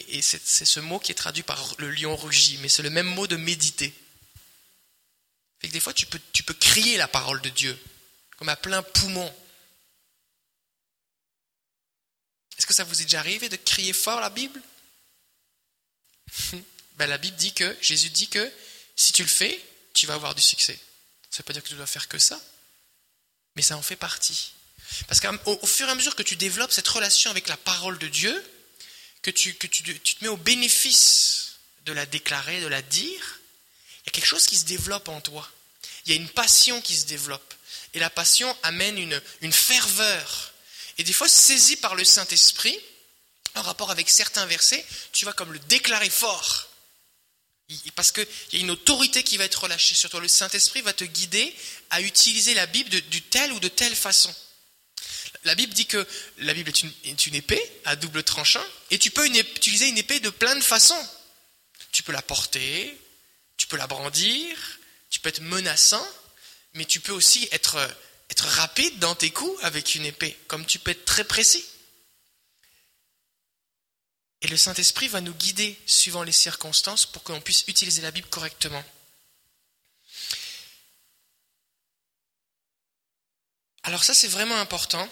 et, 0.09 0.21
c'est, 0.21 0.39
ce 0.43 0.79
mot 0.79 0.99
qui 0.99 1.11
est 1.11 1.15
traduit 1.15 1.43
par 1.43 1.75
le 1.77 1.89
lion 1.91 2.15
rugit, 2.15 2.57
mais 2.57 2.69
c'est 2.69 2.83
le 2.83 2.89
même 2.89 3.07
mot 3.07 3.27
de 3.27 3.35
méditer. 3.35 3.93
Fait 5.59 5.67
que 5.67 5.73
des 5.73 5.79
fois, 5.79 5.93
tu 5.93 6.05
peux, 6.05 6.19
tu 6.33 6.43
peux 6.43 6.53
crier 6.53 6.97
la 6.97 7.07
parole 7.07 7.41
de 7.41 7.49
Dieu 7.49 7.77
comme 8.37 8.49
à 8.49 8.55
plein 8.55 8.83
poumon. 8.83 9.33
Est-ce 12.57 12.65
que 12.65 12.73
ça 12.73 12.83
vous 12.83 13.01
est 13.01 13.05
déjà 13.05 13.19
arrivé 13.19 13.49
de 13.49 13.55
crier 13.55 13.93
fort 13.93 14.19
la 14.19 14.29
Bible? 14.29 14.61
Ben, 16.97 17.05
La 17.05 17.19
Bible 17.19 17.37
dit 17.37 17.53
que, 17.53 17.77
Jésus 17.79 18.09
dit 18.09 18.27
que 18.27 18.51
si 18.95 19.11
tu 19.11 19.21
le 19.21 19.29
fais, 19.29 19.63
tu 19.93 20.07
vas 20.07 20.15
avoir 20.15 20.33
du 20.33 20.41
succès. 20.41 20.79
Ça 21.29 21.35
ne 21.35 21.37
veut 21.37 21.43
pas 21.43 21.53
dire 21.53 21.61
que 21.61 21.67
tu 21.67 21.75
dois 21.75 21.85
faire 21.85 22.07
que 22.07 22.17
ça, 22.17 22.41
mais 23.55 23.61
ça 23.61 23.77
en 23.77 23.83
fait 23.83 23.95
partie. 23.95 24.53
Parce 25.07 25.19
qu'au 25.19 25.67
fur 25.67 25.87
et 25.87 25.91
à 25.91 25.95
mesure 25.95 26.15
que 26.15 26.23
tu 26.23 26.35
développes 26.35 26.71
cette 26.71 26.87
relation 26.87 27.29
avec 27.29 27.47
la 27.47 27.57
parole 27.57 27.99
de 27.99 28.07
Dieu, 28.07 28.43
que 29.27 29.31
tu, 29.31 29.53
que 29.53 29.67
tu, 29.67 29.83
tu 29.99 30.15
te 30.15 30.23
mets 30.23 30.29
au 30.29 30.37
bénéfice 30.37 31.57
de 31.85 31.93
la 31.93 32.05
déclarer, 32.05 32.61
de 32.61 32.67
la 32.67 32.81
dire, 32.81 33.39
il 34.03 34.07
y 34.07 34.09
a 34.09 34.11
quelque 34.11 34.25
chose 34.25 34.45
qui 34.45 34.57
se 34.57 34.65
développe 34.65 35.09
en 35.09 35.21
toi. 35.21 35.49
Il 36.05 36.13
y 36.13 36.17
a 36.17 36.21
une 36.21 36.29
passion 36.29 36.81
qui 36.81 36.95
se 36.95 37.05
développe. 37.05 37.53
Et 37.93 37.99
la 37.99 38.09
passion 38.09 38.55
amène 38.63 38.97
une, 38.97 39.21
une 39.41 39.53
ferveur 39.53 40.53
et 40.97 41.03
des 41.03 41.13
fois, 41.13 41.29
saisi 41.29 41.75
par 41.75 41.95
le 41.95 42.03
Saint-Esprit, 42.03 42.77
en 43.55 43.61
rapport 43.61 43.91
avec 43.91 44.09
certains 44.09 44.45
versets, 44.45 44.85
tu 45.11 45.25
vas 45.25 45.33
comme 45.33 45.53
le 45.53 45.59
déclarer 45.59 46.09
fort. 46.09 46.67
Parce 47.95 48.11
qu'il 48.11 48.27
y 48.53 48.57
a 48.57 48.59
une 48.59 48.71
autorité 48.71 49.23
qui 49.23 49.37
va 49.37 49.43
être 49.43 49.63
relâchée 49.63 49.95
sur 49.95 50.09
toi. 50.09 50.19
Le 50.19 50.27
Saint-Esprit 50.27 50.81
va 50.81 50.93
te 50.93 51.03
guider 51.03 51.53
à 51.89 52.01
utiliser 52.01 52.53
la 52.53 52.65
Bible 52.65 52.89
de, 52.89 53.19
telle 53.19 53.51
ou 53.51 53.59
de 53.59 53.67
telle 53.67 53.95
façon. 53.95 54.33
La 55.43 55.55
Bible 55.55 55.73
dit 55.73 55.85
que 55.85 56.05
la 56.39 56.53
Bible 56.53 56.69
est 56.69 57.27
une, 57.27 57.35
épée 57.35 57.61
à 57.85 57.95
double 57.95 58.23
tranchant, 58.23 58.63
et 58.91 58.99
tu 58.99 59.11
peux 59.11 59.25
utiliser 59.27 59.87
une 59.87 59.97
épée 59.97 60.19
de 60.19 60.29
plein 60.29 60.55
de 60.55 60.63
façons. 60.63 61.07
Tu 61.91 62.03
peux 62.03 62.11
la 62.11 62.21
porter, 62.21 62.97
tu 63.55 63.67
peux 63.67 63.77
la 63.77 63.87
brandir, 63.87 64.57
tu 65.09 65.19
peux 65.19 65.29
être 65.29 65.41
menaçant, 65.41 66.05
mais 66.73 66.85
tu 66.85 66.99
peux 66.99 67.13
aussi 67.13 67.47
être 67.51 67.77
être 68.29 68.45
rapide 68.45 68.99
dans 68.99 69.15
tes 69.15 69.31
coups 69.31 69.63
avec 69.63 69.95
une 69.95 70.05
épée, 70.05 70.37
comme 70.47 70.65
tu 70.65 70.79
peux 70.79 70.91
être 70.91 71.05
très 71.05 71.23
précis. 71.23 71.65
Et 74.41 74.47
le 74.47 74.57
Saint-Esprit 74.57 75.07
va 75.07 75.21
nous 75.21 75.33
guider 75.33 75.79
suivant 75.85 76.23
les 76.23 76.31
circonstances 76.31 77.05
pour 77.05 77.23
que 77.23 77.31
l'on 77.31 77.41
puisse 77.41 77.63
utiliser 77.67 78.01
la 78.01 78.11
Bible 78.11 78.27
correctement. 78.27 78.83
Alors 83.83 84.03
ça, 84.03 84.13
c'est 84.13 84.27
vraiment 84.27 84.59
important 84.59 85.09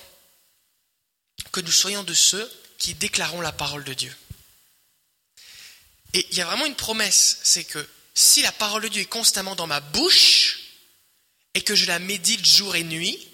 que 1.55 1.61
nous 1.61 1.71
soyons 1.71 2.03
de 2.03 2.13
ceux 2.13 2.51
qui 2.77 2.95
déclarons 2.95 3.39
la 3.39 3.53
parole 3.53 3.85
de 3.85 3.93
Dieu. 3.93 4.13
Et 6.13 6.27
il 6.29 6.37
y 6.37 6.41
a 6.41 6.45
vraiment 6.45 6.65
une 6.65 6.75
promesse, 6.75 7.39
c'est 7.43 7.63
que 7.63 7.87
si 8.13 8.41
la 8.41 8.51
parole 8.51 8.83
de 8.83 8.89
Dieu 8.89 9.01
est 9.03 9.05
constamment 9.05 9.55
dans 9.55 9.65
ma 9.65 9.79
bouche, 9.79 10.59
et 11.53 11.61
que 11.61 11.73
je 11.73 11.85
la 11.85 11.99
médite 11.99 12.45
jour 12.45 12.75
et 12.75 12.83
nuit, 12.83 13.25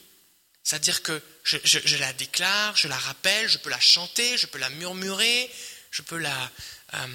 c'est-à-dire 0.64 1.02
que 1.02 1.20
je, 1.44 1.98
la 1.98 2.14
déclare, 2.14 2.78
je 2.78 2.88
la 2.88 2.98
rappelle, 2.98 3.50
je 3.50 3.58
peux 3.58 3.72
la 3.72 3.80
chanter, 3.80 4.38
je 4.38 4.46
peux 4.46 4.60
la 4.60 4.70
murmurer, 4.70 5.52
je 5.90 6.04
peux 6.04 6.18
la, 6.18 6.52
euh, 6.94 7.08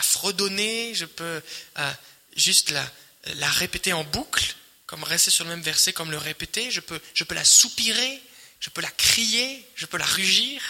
fredonner, 0.00 0.94
je 0.94 1.04
peux 1.04 1.42
euh, 1.78 1.92
juste 2.34 2.70
la, 2.70 2.90
la, 3.34 3.50
répéter 3.50 3.92
en 3.92 4.04
boucle, 4.04 4.54
comme 4.86 5.04
rester 5.04 5.30
sur 5.30 5.44
le 5.44 5.50
même 5.50 5.60
verset, 5.60 5.92
comme 5.92 6.10
le 6.10 6.16
répéter, 6.16 6.70
je 6.70 6.80
peux, 6.80 6.98
je 7.12 7.24
peux 7.24 7.34
la 7.34 7.44
soupirer, 7.44 8.22
je 8.60 8.70
peux 8.70 8.80
la 8.80 8.90
crier, 8.90 9.66
je 9.74 9.86
peux 9.86 9.98
la 9.98 10.06
rugir. 10.06 10.62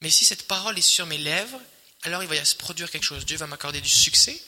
Mais 0.00 0.10
si 0.10 0.24
cette 0.24 0.46
parole 0.46 0.78
est 0.78 0.82
sur 0.82 1.06
mes 1.06 1.18
lèvres, 1.18 1.60
alors 2.02 2.22
il 2.22 2.28
va 2.28 2.44
se 2.44 2.56
produire 2.56 2.90
quelque 2.90 3.04
chose. 3.04 3.24
Dieu 3.24 3.36
va 3.36 3.46
m'accorder 3.46 3.80
du 3.80 3.88
succès, 3.88 4.42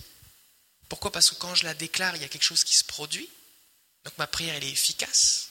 pourquoi? 0.88 1.12
Parce 1.12 1.30
que 1.30 1.34
quand 1.36 1.54
je 1.54 1.64
la 1.64 1.74
déclare, 1.74 2.16
il 2.16 2.22
y 2.22 2.24
a 2.24 2.28
quelque 2.28 2.44
chose 2.44 2.64
qui 2.64 2.76
se 2.76 2.84
produit. 2.84 3.28
Donc 4.04 4.16
ma 4.18 4.26
prière, 4.26 4.54
elle 4.54 4.64
est 4.64 4.70
efficace. 4.70 5.48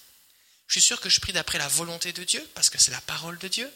Je 0.67 0.73
suis 0.73 0.81
sûr 0.81 1.01
que 1.01 1.09
je 1.09 1.19
prie 1.19 1.33
d'après 1.33 1.57
la 1.57 1.67
volonté 1.67 2.13
de 2.13 2.23
Dieu, 2.23 2.47
parce 2.53 2.69
que 2.69 2.77
c'est 2.77 2.91
la 2.91 3.01
parole 3.01 3.37
de 3.39 3.47
Dieu. 3.47 3.69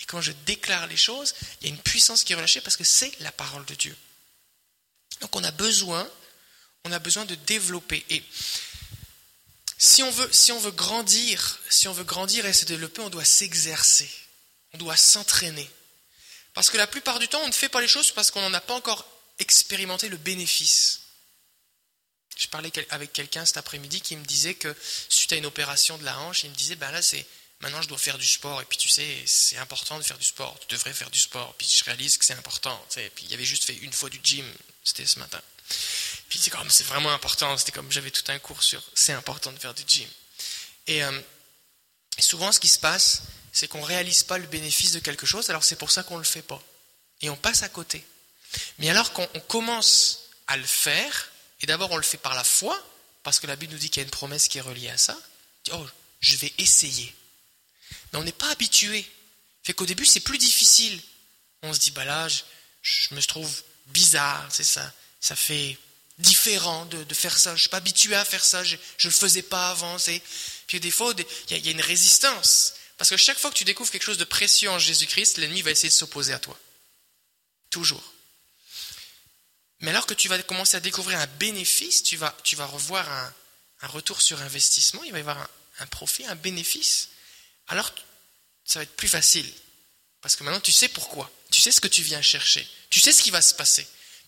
Et 0.00 0.04
quand 0.04 0.20
je 0.20 0.32
déclare 0.44 0.86
les 0.86 0.96
choses, 0.96 1.34
il 1.60 1.68
y 1.68 1.70
a 1.70 1.74
une 1.74 1.82
puissance 1.82 2.24
qui 2.24 2.32
est 2.32 2.36
relâchée 2.36 2.60
parce 2.60 2.76
que 2.76 2.84
c'est 2.84 3.18
la 3.20 3.32
parole 3.32 3.64
de 3.64 3.74
Dieu. 3.74 3.96
Donc 5.20 5.34
on 5.34 5.44
a 5.44 5.50
besoin, 5.50 6.08
on 6.84 6.92
a 6.92 6.98
besoin 6.98 7.24
de 7.24 7.34
développer. 7.34 8.04
Et 8.10 8.22
si 9.78 10.02
on 10.02 10.10
veut, 10.10 10.32
si 10.32 10.52
on 10.52 10.58
veut 10.58 10.70
grandir, 10.70 11.60
si 11.68 11.88
on 11.88 11.92
veut 11.92 12.04
grandir 12.04 12.46
et 12.46 12.52
se 12.52 12.64
développer, 12.64 13.02
on 13.02 13.10
doit 13.10 13.24
s'exercer, 13.24 14.10
on 14.72 14.78
doit 14.78 14.96
s'entraîner. 14.96 15.68
Parce 16.54 16.70
que 16.70 16.78
la 16.78 16.86
plupart 16.86 17.18
du 17.18 17.28
temps, 17.28 17.42
on 17.42 17.48
ne 17.48 17.52
fait 17.52 17.68
pas 17.68 17.82
les 17.82 17.88
choses 17.88 18.10
parce 18.12 18.30
qu'on 18.30 18.40
n'en 18.40 18.54
a 18.54 18.60
pas 18.60 18.74
encore 18.74 19.06
expérimenter 19.38 20.08
le 20.08 20.16
bénéfice. 20.16 21.02
Je 22.36 22.48
parlais 22.48 22.72
avec 22.90 23.12
quelqu'un 23.12 23.44
cet 23.44 23.58
après-midi 23.58 24.00
qui 24.00 24.16
me 24.16 24.24
disait 24.24 24.54
que 24.54 24.74
suite 25.08 25.32
à 25.32 25.36
une 25.36 25.46
opération 25.46 25.98
de 25.98 26.04
la 26.04 26.18
hanche, 26.20 26.44
il 26.44 26.50
me 26.50 26.54
disait 26.54 26.76
ben 26.76 26.90
là 26.90 27.00
c'est 27.00 27.26
maintenant 27.60 27.80
je 27.80 27.88
dois 27.88 27.98
faire 27.98 28.18
du 28.18 28.26
sport 28.26 28.60
et 28.60 28.64
puis 28.66 28.76
tu 28.76 28.88
sais 28.88 29.22
c'est 29.26 29.56
important 29.56 29.98
de 29.98 30.02
faire 30.02 30.18
du 30.18 30.24
sport, 30.24 30.58
tu 30.60 30.74
devrais 30.74 30.92
faire 30.92 31.10
du 31.10 31.18
sport. 31.18 31.54
Puis 31.58 31.66
je 31.66 31.84
réalise 31.84 32.18
que 32.18 32.24
c'est 32.24 32.34
important. 32.34 32.86
et 32.96 33.10
Puis 33.10 33.26
il 33.28 33.34
avait 33.34 33.44
juste 33.44 33.64
fait 33.64 33.76
une 33.76 33.92
fois 33.92 34.10
du 34.10 34.20
gym, 34.22 34.46
c'était 34.84 35.06
ce 35.06 35.18
matin. 35.18 35.40
Puis 36.28 36.38
c'est 36.38 36.50
comme 36.50 36.68
c'est 36.70 36.84
vraiment 36.84 37.12
important. 37.12 37.56
C'était 37.56 37.72
comme 37.72 37.90
j'avais 37.90 38.10
tout 38.10 38.24
un 38.28 38.38
cours 38.38 38.62
sur 38.62 38.82
c'est 38.94 39.12
important 39.12 39.52
de 39.52 39.58
faire 39.58 39.74
du 39.74 39.82
gym. 39.86 40.08
Et, 40.86 41.02
euh, 41.02 41.20
souvent 42.18 42.52
ce 42.52 42.60
qui 42.60 42.68
se 42.68 42.78
passe, 42.78 43.22
c'est 43.52 43.68
qu'on 43.68 43.82
réalise 43.82 44.22
pas 44.22 44.38
le 44.38 44.46
bénéfice 44.46 44.92
de 44.92 45.00
quelque 45.00 45.26
chose, 45.26 45.50
alors 45.50 45.64
c'est 45.64 45.76
pour 45.76 45.90
ça 45.90 46.02
qu'on 46.02 46.18
le 46.18 46.24
fait 46.24 46.42
pas 46.42 46.62
et 47.20 47.30
on 47.30 47.36
passe 47.36 47.62
à 47.62 47.68
côté. 47.68 48.04
Mais 48.78 48.90
alors 48.90 49.12
qu'on 49.12 49.26
commence 49.48 50.30
à 50.46 50.56
le 50.56 50.64
faire, 50.64 51.30
et 51.60 51.66
d'abord 51.66 51.90
on 51.90 51.96
le 51.96 52.02
fait 52.02 52.18
par 52.18 52.34
la 52.34 52.44
foi, 52.44 52.80
parce 53.22 53.40
que 53.40 53.46
la 53.46 53.56
Bible 53.56 53.72
nous 53.72 53.78
dit 53.78 53.90
qu'il 53.90 54.00
y 54.00 54.04
a 54.04 54.04
une 54.04 54.10
promesse 54.10 54.48
qui 54.48 54.58
est 54.58 54.62
reliée 54.62 54.90
à 54.90 54.98
ça, 54.98 55.18
oh, 55.72 55.86
je 56.20 56.36
vais 56.36 56.52
essayer. 56.58 57.14
Mais 58.12 58.18
on 58.18 58.24
n'est 58.24 58.32
pas 58.32 58.50
habitué. 58.50 59.10
Fait 59.64 59.72
qu'au 59.72 59.86
début 59.86 60.06
c'est 60.06 60.20
plus 60.20 60.38
difficile. 60.38 61.00
On 61.62 61.72
se 61.72 61.80
dit, 61.80 61.90
bah 61.90 62.04
là, 62.04 62.28
je, 62.28 63.14
me 63.14 63.20
trouve 63.22 63.50
bizarre, 63.86 64.46
c'est 64.50 64.64
ça. 64.64 64.92
Ça 65.20 65.34
fait 65.34 65.78
différent 66.18 66.86
de, 66.86 67.14
faire 67.14 67.36
ça. 67.36 67.50
Je 67.50 67.54
ne 67.54 67.60
suis 67.60 67.68
pas 67.68 67.76
habitué 67.78 68.14
à 68.14 68.24
faire 68.24 68.44
ça, 68.44 68.64
je 68.64 68.76
ne 68.76 68.80
le 69.04 69.10
faisais 69.10 69.42
pas 69.42 69.70
avant. 69.70 69.96
Puis 70.66 70.80
des 70.80 70.90
fois, 70.90 71.14
il 71.50 71.64
y 71.64 71.68
a 71.68 71.72
une 71.72 71.80
résistance. 71.80 72.74
Parce 72.98 73.10
que 73.10 73.16
chaque 73.16 73.38
fois 73.38 73.50
que 73.50 73.56
tu 73.56 73.64
découvres 73.64 73.90
quelque 73.90 74.04
chose 74.04 74.18
de 74.18 74.24
précieux 74.24 74.70
en 74.70 74.78
Jésus-Christ, 74.78 75.38
l'ennemi 75.38 75.62
va 75.62 75.70
essayer 75.70 75.90
de 75.90 75.94
s'opposer 75.94 76.32
à 76.32 76.38
toi. 76.38 76.58
Toujours. 77.68 78.14
Mais 79.80 79.90
alors 79.90 80.06
que 80.06 80.14
tu 80.14 80.28
vas 80.28 80.40
commencer 80.42 80.76
à 80.76 80.80
découvrir 80.80 81.18
un 81.18 81.26
bénéfice, 81.38 82.02
tu 82.02 82.16
vas, 82.16 82.34
tu 82.42 82.56
vas 82.56 82.66
revoir 82.66 83.08
un, 83.10 83.32
retour 83.88 84.22
sur 84.22 84.40
investissement, 84.40 85.04
il 85.04 85.12
va 85.12 85.18
y 85.18 85.20
avoir 85.20 85.48
un, 85.78 85.86
profit, 85.86 86.24
un 86.24 86.34
bénéfice, 86.34 87.10
alors 87.68 87.94
ça 88.64 88.80
va 88.80 88.82
être 88.84 88.96
plus 88.96 89.08
facile. 89.08 89.48
Parce 90.22 90.34
que 90.34 90.42
maintenant 90.42 90.60
tu 90.60 90.72
sais 90.72 90.88
pourquoi, 90.88 91.30
tu 91.52 91.60
sais 91.60 91.70
ce 91.70 91.80
que 91.80 91.86
tu 91.86 92.02
viens 92.02 92.22
chercher, 92.22 92.66
tu 92.90 92.98
sais 92.98 93.12
ce 93.12 93.22
qui 93.22 93.30
va 93.30 93.42
se 93.42 93.54
passer. 93.54 93.86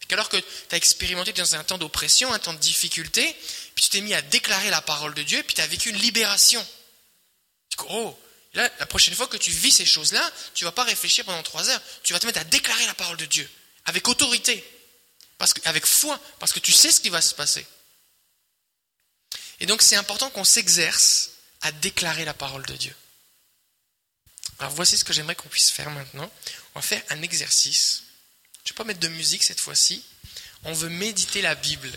Puis 0.08 0.14
alors 0.14 0.30
que 0.30 0.38
tu 0.38 0.44
as 0.74 0.76
expérimenté 0.76 1.32
dans 1.34 1.54
un 1.54 1.62
temps 1.62 1.78
d'oppression, 1.78 2.32
un 2.32 2.38
temps 2.38 2.54
de 2.54 2.58
difficulté, 2.58 3.36
puis 3.74 3.84
tu 3.84 3.90
t'es 3.90 4.00
mis 4.00 4.14
à 4.14 4.22
déclarer 4.22 4.70
la 4.70 4.80
parole 4.80 5.14
de 5.14 5.22
Dieu, 5.22 5.42
puis 5.42 5.54
tu 5.54 5.60
as 5.60 5.66
vécu 5.66 5.90
une 5.90 5.98
libération. 5.98 6.66
Tu 7.68 7.76
dis, 7.76 7.84
oh, 7.90 8.18
là, 8.54 8.70
la 8.78 8.86
prochaine 8.86 9.14
fois 9.14 9.26
que 9.26 9.36
tu 9.36 9.50
vis 9.50 9.70
ces 9.70 9.84
choses-là, 9.84 10.32
tu 10.54 10.64
vas 10.64 10.72
pas 10.72 10.84
réfléchir 10.84 11.26
pendant 11.26 11.42
trois 11.42 11.68
heures, 11.68 11.80
tu 12.02 12.14
vas 12.14 12.20
te 12.20 12.26
mettre 12.26 12.40
à 12.40 12.44
déclarer 12.44 12.86
la 12.86 12.94
parole 12.94 13.18
de 13.18 13.26
Dieu, 13.26 13.48
avec 13.84 14.08
autorité 14.08 14.64
parce 15.36 15.54
que, 15.54 15.60
avec 15.68 15.86
foi, 15.86 16.20
parce 16.40 16.52
que 16.52 16.58
tu 16.58 16.72
sais 16.72 16.90
ce 16.90 17.00
qui 17.00 17.10
va 17.10 17.22
se 17.22 17.34
passer. 17.34 17.66
Et 19.60 19.66
donc 19.66 19.82
c'est 19.82 19.96
important 19.96 20.30
qu'on 20.30 20.44
s'exerce 20.44 21.30
à 21.60 21.72
déclarer 21.72 22.24
la 22.24 22.34
parole 22.34 22.66
de 22.66 22.74
Dieu. 22.74 22.94
Alors 24.58 24.72
voici 24.72 24.96
ce 24.96 25.04
que 25.04 25.12
j'aimerais 25.12 25.36
qu'on 25.36 25.48
puisse 25.48 25.70
faire 25.70 25.90
maintenant. 25.90 26.30
On 26.74 26.80
va 26.80 26.82
faire 26.82 27.02
un 27.10 27.22
exercice. 27.22 28.04
Je 28.68 28.74
ne 28.74 28.76
vais 28.76 28.84
pas 28.84 28.84
mettre 28.84 29.00
de 29.00 29.08
musique 29.08 29.44
cette 29.44 29.60
fois-ci. 29.60 30.02
On 30.64 30.74
veut 30.74 30.90
méditer 30.90 31.40
la 31.40 31.54
Bible. 31.54 31.90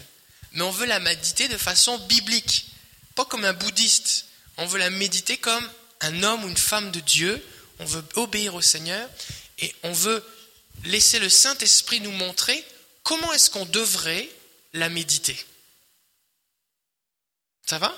Mais 0.54 0.62
on 0.62 0.72
veut 0.72 0.86
la 0.86 1.02
méditer 1.02 1.50
de 1.50 1.58
façon 1.58 1.98
biblique. 2.08 2.68
Pas 3.14 3.26
comme 3.26 3.44
un 3.44 3.52
bouddhiste. 3.52 4.28
On 4.56 4.66
veut 4.66 4.80
la 4.80 4.90
méditer 4.90 5.36
comme 5.36 5.70
un 6.00 6.24
homme 6.24 6.46
ou 6.46 6.48
une 6.48 6.56
femme 6.56 6.90
de 6.92 7.02
Dieu. 7.02 7.46
On 7.80 7.86
veut 7.86 8.06
obéir 8.16 8.56
au 8.56 8.62
Seigneur. 8.62 9.10
Et 9.60 9.76
on 9.84 9.92
veut 9.92 10.24
laisser 10.86 11.20
le 11.20 11.28
Saint-Esprit 11.28 12.00
nous 12.00 12.12
montrer 12.12 12.66
comment 13.04 13.34
est-ce 13.34 13.50
qu'on 13.50 13.66
devrait 13.66 14.30
la 14.72 14.88
méditer 14.88 15.46
Ça 17.66 17.80
va? 17.80 17.94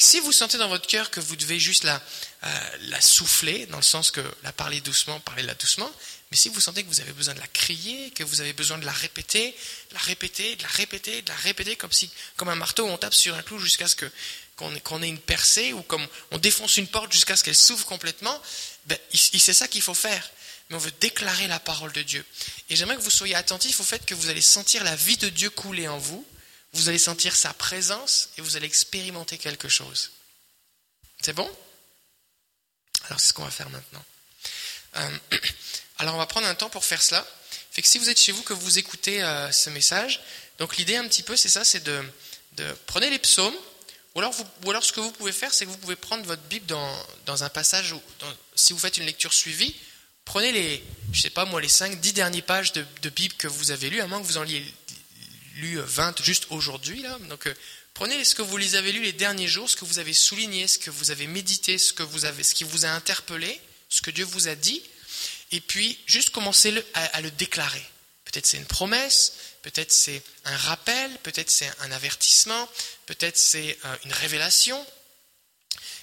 Si 0.00 0.18
vous 0.18 0.32
sentez 0.32 0.58
dans 0.58 0.68
votre 0.68 0.88
cœur 0.88 1.10
que 1.10 1.20
vous 1.20 1.36
devez 1.36 1.60
juste 1.60 1.84
la, 1.84 2.02
euh, 2.42 2.76
la 2.80 3.00
souffler, 3.00 3.66
dans 3.66 3.76
le 3.76 3.82
sens 3.84 4.10
que 4.10 4.22
la 4.42 4.50
parler 4.50 4.80
doucement, 4.80 5.20
parlez-la 5.20 5.54
doucement, 5.54 5.92
mais 6.32 6.38
si 6.38 6.48
vous 6.48 6.62
sentez 6.62 6.82
que 6.82 6.88
vous 6.88 7.02
avez 7.02 7.12
besoin 7.12 7.34
de 7.34 7.40
la 7.40 7.46
crier, 7.46 8.10
que 8.12 8.24
vous 8.24 8.40
avez 8.40 8.54
besoin 8.54 8.78
de 8.78 8.86
la 8.86 8.92
répéter, 8.92 9.54
de 9.90 9.94
la 9.94 10.00
répéter, 10.00 10.56
de 10.56 10.62
la 10.62 10.68
répéter, 10.70 11.20
de 11.20 11.28
la 11.28 11.34
répéter, 11.34 11.76
comme 11.76 11.92
si, 11.92 12.10
comme 12.36 12.48
un 12.48 12.54
marteau, 12.54 12.86
on 12.86 12.96
tape 12.96 13.12
sur 13.12 13.34
un 13.34 13.42
clou 13.42 13.58
jusqu'à 13.58 13.86
ce 13.86 13.94
que 13.94 14.10
qu'on 14.56 15.02
ait 15.02 15.08
une 15.08 15.18
percée, 15.18 15.74
ou 15.74 15.82
comme 15.82 16.06
on 16.30 16.38
défonce 16.38 16.78
une 16.78 16.86
porte 16.86 17.12
jusqu'à 17.12 17.36
ce 17.36 17.44
qu'elle 17.44 17.54
s'ouvre 17.54 17.84
complètement, 17.84 18.40
ben, 18.86 18.96
c'est 19.12 19.52
ça 19.52 19.68
qu'il 19.68 19.82
faut 19.82 19.92
faire. 19.92 20.30
Mais 20.70 20.76
on 20.76 20.78
veut 20.78 20.92
déclarer 21.00 21.48
la 21.48 21.60
parole 21.60 21.92
de 21.92 22.00
Dieu. 22.00 22.24
Et 22.70 22.76
j'aimerais 22.76 22.96
que 22.96 23.02
vous 23.02 23.10
soyez 23.10 23.34
attentifs 23.34 23.78
au 23.80 23.84
fait 23.84 24.06
que 24.06 24.14
vous 24.14 24.30
allez 24.30 24.40
sentir 24.40 24.84
la 24.84 24.96
vie 24.96 25.18
de 25.18 25.28
Dieu 25.28 25.50
couler 25.50 25.86
en 25.86 25.98
vous, 25.98 26.26
vous 26.72 26.88
allez 26.88 26.98
sentir 26.98 27.36
sa 27.36 27.52
présence 27.52 28.30
et 28.38 28.40
vous 28.40 28.56
allez 28.56 28.66
expérimenter 28.66 29.36
quelque 29.36 29.68
chose. 29.68 30.12
C'est 31.20 31.34
bon? 31.34 31.50
Alors 33.04 33.20
c'est 33.20 33.28
ce 33.28 33.32
qu'on 33.34 33.44
va 33.44 33.50
faire 33.50 33.68
maintenant. 33.68 34.04
Euh, 34.96 35.18
alors 35.98 36.14
on 36.14 36.18
va 36.18 36.26
prendre 36.26 36.46
un 36.46 36.54
temps 36.54 36.70
pour 36.70 36.84
faire 36.84 37.02
cela. 37.02 37.26
Fait 37.70 37.82
que 37.82 37.88
si 37.88 37.98
vous 37.98 38.10
êtes 38.10 38.20
chez 38.20 38.32
vous, 38.32 38.42
que 38.42 38.52
vous 38.52 38.78
écoutez 38.78 39.22
euh, 39.22 39.50
ce 39.50 39.70
message, 39.70 40.20
donc 40.58 40.76
l'idée 40.76 40.96
un 40.96 41.06
petit 41.08 41.22
peu 41.22 41.36
c'est 41.36 41.48
ça, 41.48 41.64
c'est 41.64 41.82
de, 41.82 42.02
de 42.56 42.64
prenez 42.86 43.10
les 43.10 43.18
psaumes, 43.18 43.56
ou 44.14 44.20
alors, 44.20 44.32
vous, 44.32 44.44
ou 44.64 44.70
alors 44.70 44.84
ce 44.84 44.92
que 44.92 45.00
vous 45.00 45.12
pouvez 45.12 45.32
faire, 45.32 45.54
c'est 45.54 45.64
que 45.64 45.70
vous 45.70 45.78
pouvez 45.78 45.96
prendre 45.96 46.24
votre 46.24 46.42
Bible 46.42 46.66
dans, 46.66 47.06
dans 47.24 47.44
un 47.44 47.48
passage, 47.48 47.92
où, 47.92 48.02
si 48.54 48.72
vous 48.72 48.78
faites 48.78 48.98
une 48.98 49.06
lecture 49.06 49.32
suivie, 49.32 49.74
prenez 50.24 50.52
les, 50.52 50.84
je 51.12 51.20
sais 51.22 51.30
pas 51.30 51.44
moi, 51.46 51.60
les 51.60 51.68
5, 51.68 51.98
10 51.98 52.12
dernières 52.12 52.44
pages 52.44 52.72
de, 52.72 52.84
de 53.00 53.08
Bible 53.08 53.34
que 53.38 53.48
vous 53.48 53.70
avez 53.70 53.88
lues, 53.88 54.00
à 54.02 54.06
moins 54.06 54.20
que 54.20 54.26
vous 54.26 54.36
en 54.36 54.42
liez 54.42 54.62
lu 55.56 55.78
20 55.78 56.22
juste 56.22 56.46
aujourd'hui. 56.50 57.00
Là. 57.02 57.18
Donc, 57.30 57.46
euh, 57.46 57.54
prenez 57.94 58.22
ce 58.24 58.34
que 58.34 58.42
vous 58.42 58.58
les 58.58 58.74
avez 58.74 58.92
lu 58.92 59.02
les 59.02 59.12
derniers 59.12 59.48
jours, 59.48 59.70
ce 59.70 59.76
que 59.76 59.86
vous 59.86 59.98
avez 59.98 60.12
souligné, 60.12 60.68
ce 60.68 60.78
que 60.78 60.90
vous 60.90 61.10
avez 61.10 61.26
médité, 61.26 61.78
ce, 61.78 61.94
que 61.94 62.02
vous 62.02 62.26
avez, 62.26 62.42
ce 62.42 62.54
qui 62.54 62.64
vous 62.64 62.84
a 62.84 62.90
interpellé, 62.90 63.60
ce 63.88 64.02
que 64.02 64.10
Dieu 64.10 64.24
vous 64.26 64.48
a 64.48 64.54
dit, 64.54 64.82
et 65.52 65.60
puis 65.60 65.98
juste 66.06 66.30
commencez 66.30 66.84
à, 66.94 67.04
à 67.04 67.20
le 67.20 67.30
déclarer. 67.30 67.84
Peut-être 68.24 68.46
c'est 68.46 68.56
une 68.56 68.66
promesse, 68.66 69.34
peut-être 69.62 69.92
c'est 69.92 70.22
un 70.44 70.56
rappel, 70.56 71.10
peut-être 71.18 71.50
c'est 71.50 71.70
un 71.80 71.92
avertissement, 71.92 72.68
peut-être 73.06 73.36
c'est 73.36 73.78
euh, 73.84 73.96
une 74.04 74.12
révélation. 74.12 74.84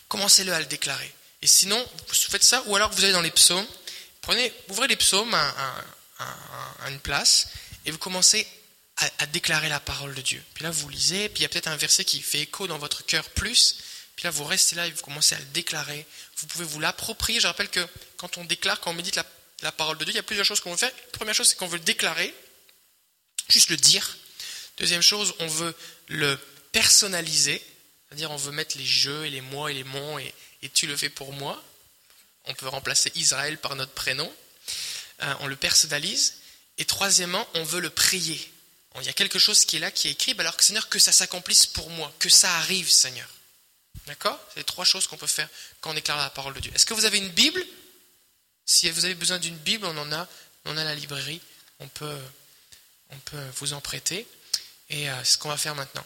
Commencez-le 0.07 0.53
à 0.53 0.59
le 0.59 0.65
déclarer. 0.65 1.13
Et 1.41 1.47
sinon, 1.47 1.83
vous 2.07 2.13
faites 2.13 2.43
ça, 2.43 2.63
ou 2.65 2.75
alors 2.75 2.91
vous 2.91 3.03
allez 3.03 3.13
dans 3.13 3.21
les 3.21 3.31
psaumes, 3.31 3.67
prenez, 4.21 4.53
ouvrez 4.69 4.87
les 4.87 4.95
psaumes 4.95 5.33
à, 5.33 5.83
à 6.83 6.89
une 6.89 6.99
place, 6.99 7.47
et 7.85 7.91
vous 7.91 7.97
commencez 7.97 8.47
à, 9.19 9.25
déclarer 9.27 9.69
la 9.69 9.79
parole 9.79 10.13
de 10.13 10.21
Dieu. 10.21 10.43
Puis 10.53 10.63
là, 10.63 10.71
vous 10.71 10.89
lisez, 10.89 11.29
puis 11.29 11.39
il 11.39 11.43
y 11.43 11.45
a 11.45 11.49
peut-être 11.49 11.67
un 11.67 11.77
verset 11.77 12.03
qui 12.03 12.21
fait 12.21 12.41
écho 12.41 12.67
dans 12.67 12.77
votre 12.77 13.05
cœur 13.05 13.23
plus. 13.29 13.77
Puis 14.15 14.25
là, 14.25 14.31
vous 14.31 14.43
restez 14.43 14.75
là 14.75 14.87
et 14.87 14.91
vous 14.91 15.01
commencez 15.01 15.35
à 15.35 15.39
le 15.39 15.45
déclarer. 15.45 16.05
Vous 16.37 16.47
pouvez 16.47 16.65
vous 16.65 16.79
l'approprier. 16.79 17.39
Je 17.39 17.47
rappelle 17.47 17.69
que 17.69 17.85
quand 18.17 18.37
on 18.37 18.43
déclare, 18.43 18.79
quand 18.81 18.91
on 18.91 18.93
médite 18.93 19.15
la, 19.15 19.25
parole 19.71 19.97
de 19.97 20.05
Dieu, 20.05 20.13
il 20.13 20.15
y 20.15 20.19
a 20.19 20.23
plusieurs 20.23 20.45
choses 20.45 20.61
qu'on 20.61 20.71
veut 20.71 20.77
faire. 20.77 20.91
La 20.91 21.11
première 21.11 21.35
chose, 21.35 21.49
c'est 21.49 21.57
qu'on 21.57 21.67
veut 21.67 21.77
le 21.77 21.83
déclarer, 21.83 22.33
juste 23.49 23.69
le 23.69 23.77
dire. 23.77 24.17
Deuxième 24.77 25.01
chose, 25.01 25.33
on 25.39 25.47
veut 25.47 25.75
le 26.07 26.37
personnaliser, 26.71 27.61
c'est-à-dire 28.07 28.31
on 28.31 28.37
veut 28.37 28.51
mettre 28.51 28.77
les 28.77 28.85
jeux 28.85 29.25
et 29.25 29.29
les 29.29 29.41
moi 29.41 29.71
et 29.71 29.73
les 29.73 29.83
mon 29.83 30.17
et, 30.19 30.33
tu 30.73 30.87
le 30.87 30.95
fais 30.95 31.09
pour 31.09 31.33
moi. 31.33 31.61
On 32.45 32.53
peut 32.53 32.67
remplacer 32.67 33.11
Israël 33.15 33.57
par 33.57 33.75
notre 33.75 33.91
prénom. 33.91 34.31
Euh, 35.21 35.33
on 35.41 35.47
le 35.47 35.55
personnalise. 35.55 36.35
Et 36.77 36.85
troisièmement, 36.85 37.47
on 37.55 37.63
veut 37.63 37.81
le 37.81 37.89
prier. 37.89 38.51
Il 38.99 39.05
y 39.05 39.09
a 39.09 39.13
quelque 39.13 39.39
chose 39.39 39.65
qui 39.65 39.77
est 39.77 39.79
là, 39.79 39.91
qui 39.91 40.07
est 40.07 40.11
écrit, 40.11 40.33
bah 40.33 40.41
alors 40.41 40.57
que 40.57 40.63
Seigneur, 40.63 40.89
que 40.89 40.99
ça 40.99 41.11
s'accomplisse 41.11 41.67
pour 41.67 41.89
moi, 41.91 42.11
que 42.19 42.29
ça 42.29 42.53
arrive, 42.55 42.89
Seigneur. 42.89 43.27
D'accord? 44.07 44.39
C'est 44.49 44.61
les 44.61 44.63
trois 44.63 44.85
choses 44.85 45.07
qu'on 45.07 45.17
peut 45.17 45.27
faire 45.27 45.47
quand 45.81 45.91
on 45.91 45.93
déclare 45.93 46.17
la 46.17 46.29
parole 46.29 46.53
de 46.53 46.59
Dieu. 46.59 46.71
Est-ce 46.73 46.85
que 46.85 46.93
vous 46.93 47.05
avez 47.05 47.17
une 47.17 47.29
Bible? 47.29 47.63
Si 48.71 48.87
vous 48.91 49.03
avez 49.03 49.15
besoin 49.15 49.39
d'une 49.39 49.57
Bible, 49.57 49.87
on 49.87 49.97
en 49.97 50.11
a, 50.11 50.27
on 50.65 50.77
a 50.77 50.83
la 50.83 50.93
librairie, 50.93 51.41
on 51.79 51.87
peut, 51.87 52.19
on 53.09 53.17
peut 53.17 53.43
vous 53.55 53.73
en 53.73 53.81
prêter. 53.81 54.27
Et 54.91 55.09
euh, 55.09 55.23
ce 55.23 55.39
qu'on 55.39 55.49
va 55.49 55.57
faire 55.57 55.73
maintenant. 55.73 56.05